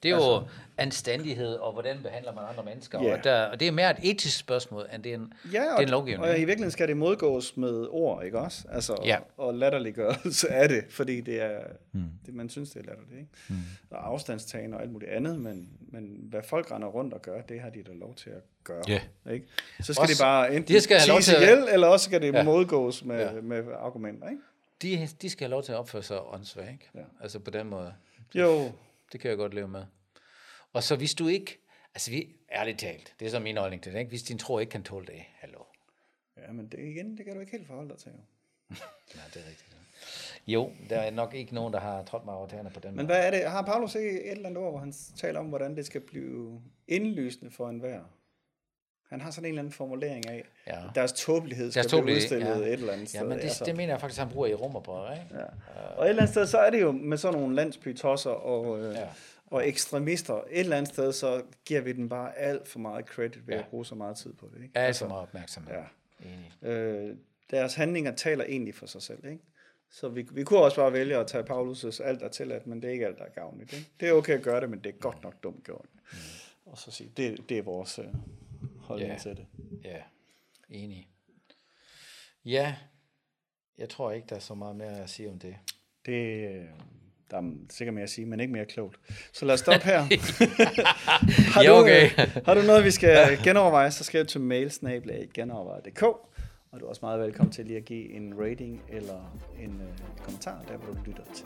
Det 0.04 0.12
er 0.12 0.16
jo 0.16 0.36
altså, 0.36 0.50
anstændighed, 0.78 1.56
og 1.56 1.74
hvordan 1.74 1.98
behandler 2.04 2.34
man 2.34 2.44
andre 2.50 2.64
mennesker. 2.64 3.04
Yeah. 3.04 3.18
Og, 3.18 3.24
der, 3.24 3.44
og 3.44 3.60
det 3.60 3.68
er 3.68 3.72
mere 3.72 3.92
et 3.92 3.98
etisk 4.12 4.38
spørgsmål, 4.38 4.86
end 4.94 5.04
det 5.04 5.12
er 5.12 5.16
en, 5.16 5.34
ja, 5.54 5.64
og, 5.64 5.72
det 5.72 5.78
er 5.78 5.80
en 5.80 5.90
lovgivning. 5.90 6.24
og 6.24 6.36
i 6.36 6.40
virkeligheden 6.40 6.72
skal 6.72 6.88
det 6.88 6.98
modgås 6.98 7.58
med 7.58 7.88
ord, 7.90 8.26
ikke 8.26 8.40
også? 8.40 8.68
Altså, 8.72 8.98
ja. 9.06 9.18
og, 9.38 9.48
og 9.48 9.54
latterliggørelse 9.54 10.50
af 10.50 10.70
det, 10.70 10.84
fordi 10.90 11.22
det 11.22 11.42
er, 11.42 11.60
mm. 11.92 12.04
det, 12.26 12.34
man 12.34 12.50
synes, 12.50 12.70
det 12.70 12.80
er 12.80 12.86
latterligt. 12.86 13.20
Ikke? 13.20 13.30
Mm. 13.50 13.56
Og 13.92 14.08
afstandstagen 14.08 14.74
og 14.74 14.82
alt 14.82 14.92
muligt 14.92 15.12
andet, 15.12 15.40
men, 15.40 15.70
men 15.80 16.18
hvad 16.30 16.44
folk 16.44 16.72
render 16.72 16.88
rundt 16.88 17.14
og 17.14 17.22
gør, 17.22 17.42
det 17.42 17.62
har 17.62 17.70
de 17.70 17.84
da 17.84 17.92
lov 17.94 18.16
til 18.16 18.30
at 18.30 18.42
gøre. 18.64 18.84
Yeah. 18.90 19.02
Ikke? 19.32 19.46
Så 19.82 19.94
skal 19.94 20.02
også, 20.02 20.14
de 20.14 20.24
bare 20.24 20.56
enten 20.56 20.76
de 20.76 20.82
skal 20.82 20.98
have 20.98 21.10
lov 21.10 21.22
til 21.22 21.36
ihjel, 21.36 21.68
eller 21.74 21.88
også 21.88 22.04
skal 22.04 22.22
det 22.22 22.34
ja. 22.34 22.44
modgås 22.44 23.04
med, 23.04 23.20
ja. 23.20 23.42
med 23.42 23.64
argumenter. 23.80 24.30
Ikke? 24.30 24.42
De, 24.82 25.08
de 25.22 25.30
skal 25.30 25.46
have 25.46 25.52
lov 25.52 25.64
til 25.64 25.72
at 25.72 25.78
opføre 25.78 26.04
sig 26.04 26.22
åndssvagt. 26.34 26.90
Ja. 26.96 27.00
Altså 27.22 27.40
på 27.40 27.52
den 27.52 27.68
måde. 27.68 27.94
Jo, 28.36 28.72
det 29.14 29.20
kan 29.22 29.30
jeg 29.30 29.38
godt 29.38 29.54
leve 29.54 29.68
med. 29.68 29.86
Og 30.74 30.84
så 30.84 30.96
hvis 30.96 31.14
du 31.14 31.28
ikke, 31.28 31.58
altså 31.96 32.12
vi, 32.12 32.36
ærligt 32.52 32.80
talt, 32.80 33.16
det 33.20 33.26
er 33.26 33.30
så 33.30 33.40
min 33.40 33.58
holdning 33.58 33.84
til 33.84 33.94
det, 33.94 34.00
ikke? 34.00 34.10
hvis 34.10 34.24
din 34.24 34.38
tro 34.38 34.60
ikke 34.60 34.70
kan 34.72 34.84
tåle 34.84 35.06
det, 35.06 35.24
hallo. 35.36 35.60
Ja, 36.38 36.52
men 36.52 36.68
det, 36.68 36.80
igen, 36.80 37.18
det 37.18 37.26
kan 37.26 37.34
du 37.34 37.40
ikke 37.40 37.52
helt 37.52 37.68
forholde 37.68 37.90
dig 37.90 37.98
til. 37.98 38.12
ja, 38.70 38.76
det 39.34 39.42
er 39.42 39.50
rigtigt. 39.50 39.70
Jo, 40.48 40.72
der 40.90 41.00
er 41.00 41.12
nok 41.12 41.34
ikke 41.34 41.54
nogen, 41.56 41.74
der 41.74 41.80
har 41.80 42.04
trådt 42.04 42.26
mig 42.26 42.34
over 42.34 42.48
tæerne 42.48 42.70
på 42.70 42.80
den 42.80 42.90
Men 42.90 42.96
måde. 42.96 43.06
hvad 43.06 43.28
er 43.28 43.32
det? 43.32 43.52
Har 43.52 43.62
Paulus 43.62 43.96
ikke 43.96 44.24
et 44.24 44.32
eller 44.32 44.50
andet 44.50 44.64
ord, 44.64 44.72
hvor 44.72 44.80
han 44.80 44.94
taler 45.18 45.40
om, 45.40 45.46
hvordan 45.46 45.76
det 45.76 45.86
skal 45.86 46.02
blive 46.02 46.62
indlysende 46.88 47.52
for 47.52 47.70
enhver? 47.70 48.04
Han 49.14 49.22
har 49.22 49.32
sådan 49.32 49.46
en 49.46 49.50
eller 49.50 49.62
anden 49.62 49.72
formulering 49.72 50.30
af, 50.30 50.44
Ja. 50.68 50.80
deres 50.96 51.14
tåbelighed 51.14 51.72
skal 51.72 51.84
Deres 51.84 51.92
blive 51.92 52.00
tåbelighed, 52.02 52.22
udstillet 52.22 52.48
ja. 52.48 52.56
et 52.68 52.74
eller 52.74 52.94
andet 52.94 53.10
sted. 53.10 53.20
Ja, 53.20 53.26
men 53.26 53.38
det, 53.38 53.44
altså. 53.44 53.66
det 53.66 53.76
mener 53.78 53.94
jeg 53.94 54.02
faktisk, 54.02 54.20
han 54.20 54.30
bruger 54.30 54.48
i 54.48 54.54
Romerbrevet, 54.54 55.18
ikke? 55.24 55.36
Ja. 55.38 55.46
Og 55.98 56.06
et 56.06 56.10
eller 56.10 56.22
andet 56.22 56.34
sted, 56.34 56.48
så 56.48 56.58
er 56.58 56.70
det 56.70 56.82
jo 56.82 56.92
med 56.92 57.18
sådan 57.18 57.40
nogle 57.40 57.56
landsbytosser 57.56 58.30
og, 58.30 58.80
øh, 58.80 58.94
Ja. 58.96 59.08
og 59.48 59.68
ekstremister. 59.68 60.34
Et 60.34 60.60
eller 60.60 60.78
andet 60.78 60.94
sted, 60.94 61.12
så 61.14 61.42
giver 61.66 61.82
vi 61.82 61.92
den 61.92 62.10
bare 62.10 62.38
alt 62.38 62.68
for 62.68 62.80
meget 62.80 63.06
credit 63.06 63.48
ved 63.48 63.54
Ja. 63.56 63.60
at 63.62 63.68
bruge 63.68 63.86
så 63.86 63.96
meget 63.96 64.18
tid 64.18 64.34
på 64.34 64.50
det. 64.54 64.62
Ikke? 64.64 64.72
Er 64.76 64.86
altså, 64.86 65.00
så 65.00 65.08
meget 65.08 65.22
opmærksomhed. 65.22 65.74
ja. 65.74 65.84
Enig. 66.66 66.74
Øh, 66.76 67.16
deres 67.52 67.74
handlinger 67.76 68.16
taler 68.16 68.44
egentlig 68.44 68.76
for 68.76 68.86
sig 68.86 69.02
selv. 69.02 69.26
Ikke? 69.26 69.44
Så 69.92 70.10
vi, 70.10 70.28
vi 70.32 70.44
kunne 70.44 70.60
også 70.60 70.78
bare 70.78 70.94
vælge 70.94 71.18
at 71.18 71.28
tage 71.28 71.44
Paulus' 71.44 72.04
alt 72.04 72.22
er 72.22 72.28
tilladt, 72.30 72.68
men 72.68 72.82
det 72.82 72.88
er 72.88 72.92
ikke 72.92 73.06
alt, 73.08 73.18
der 73.18 73.24
er 73.26 73.30
gavnligt. 73.30 73.74
Ikke? 73.74 73.90
Det 74.00 74.08
er 74.10 74.14
okay 74.14 74.34
at 74.34 74.42
gøre 74.42 74.62
det, 74.62 74.70
men 74.70 74.80
det 74.80 74.90
er 74.90 74.98
godt 75.00 75.24
nok 75.24 75.34
dumt 75.44 75.64
gjort. 75.64 75.86
Mm. 76.12 76.18
Og 76.66 76.78
så 76.78 76.92
sige, 76.92 77.12
det, 77.18 77.50
det 77.50 77.58
er 77.58 77.62
vores 77.62 78.00
øh, 78.00 78.06
holdning 78.84 79.12
Ja. 79.12 79.18
til 79.18 79.32
det. 79.38 79.46
Ja, 79.84 79.98
enig. 80.70 81.10
Ja, 82.46 82.76
jeg 83.78 83.90
tror 83.90 84.12
ikke, 84.12 84.28
der 84.30 84.36
er 84.36 84.40
så 84.40 84.54
meget 84.56 84.76
mere 84.76 85.00
at 85.00 85.10
sige 85.10 85.30
om 85.30 85.40
det. 85.40 85.56
Det, 86.06 86.50
øh, 86.50 86.66
der 87.32 87.38
er 87.38 87.52
sikkert 87.70 87.94
mere 87.94 88.04
at 88.04 88.10
sige, 88.10 88.26
men 88.26 88.40
ikke 88.40 88.54
mere 88.54 88.66
klogt. 88.66 89.00
Så 89.34 89.46
lad 89.46 89.54
os 89.54 89.60
stoppe 89.60 89.86
her. 89.86 90.00
har, 91.54 91.64
Ja, 91.64 91.72
okay. 91.80 92.06
øh, 92.06 92.44
har 92.46 92.54
du 92.54 92.62
noget, 92.62 92.84
vi 92.86 92.92
skal 92.92 93.38
genoverveje, 93.44 93.92
så 93.92 94.04
skriv 94.04 94.26
til 94.26 94.42
mailsnablag.genoverveje.dk 94.42 96.04
og 96.72 96.80
du 96.80 96.86
er 96.86 96.90
også 96.90 97.00
meget 97.06 97.20
velkommen 97.20 97.52
til 97.52 97.66
lige 97.66 97.78
at 97.78 97.86
give 97.86 98.12
en 98.14 98.40
rating 98.40 98.82
eller 98.90 99.40
en 99.60 99.82
øh, 99.82 99.98
kommentar, 100.24 100.64
der 100.68 100.78
hvor 100.78 100.94
du 100.94 101.00
lytter 101.06 101.24
til. 101.34 101.46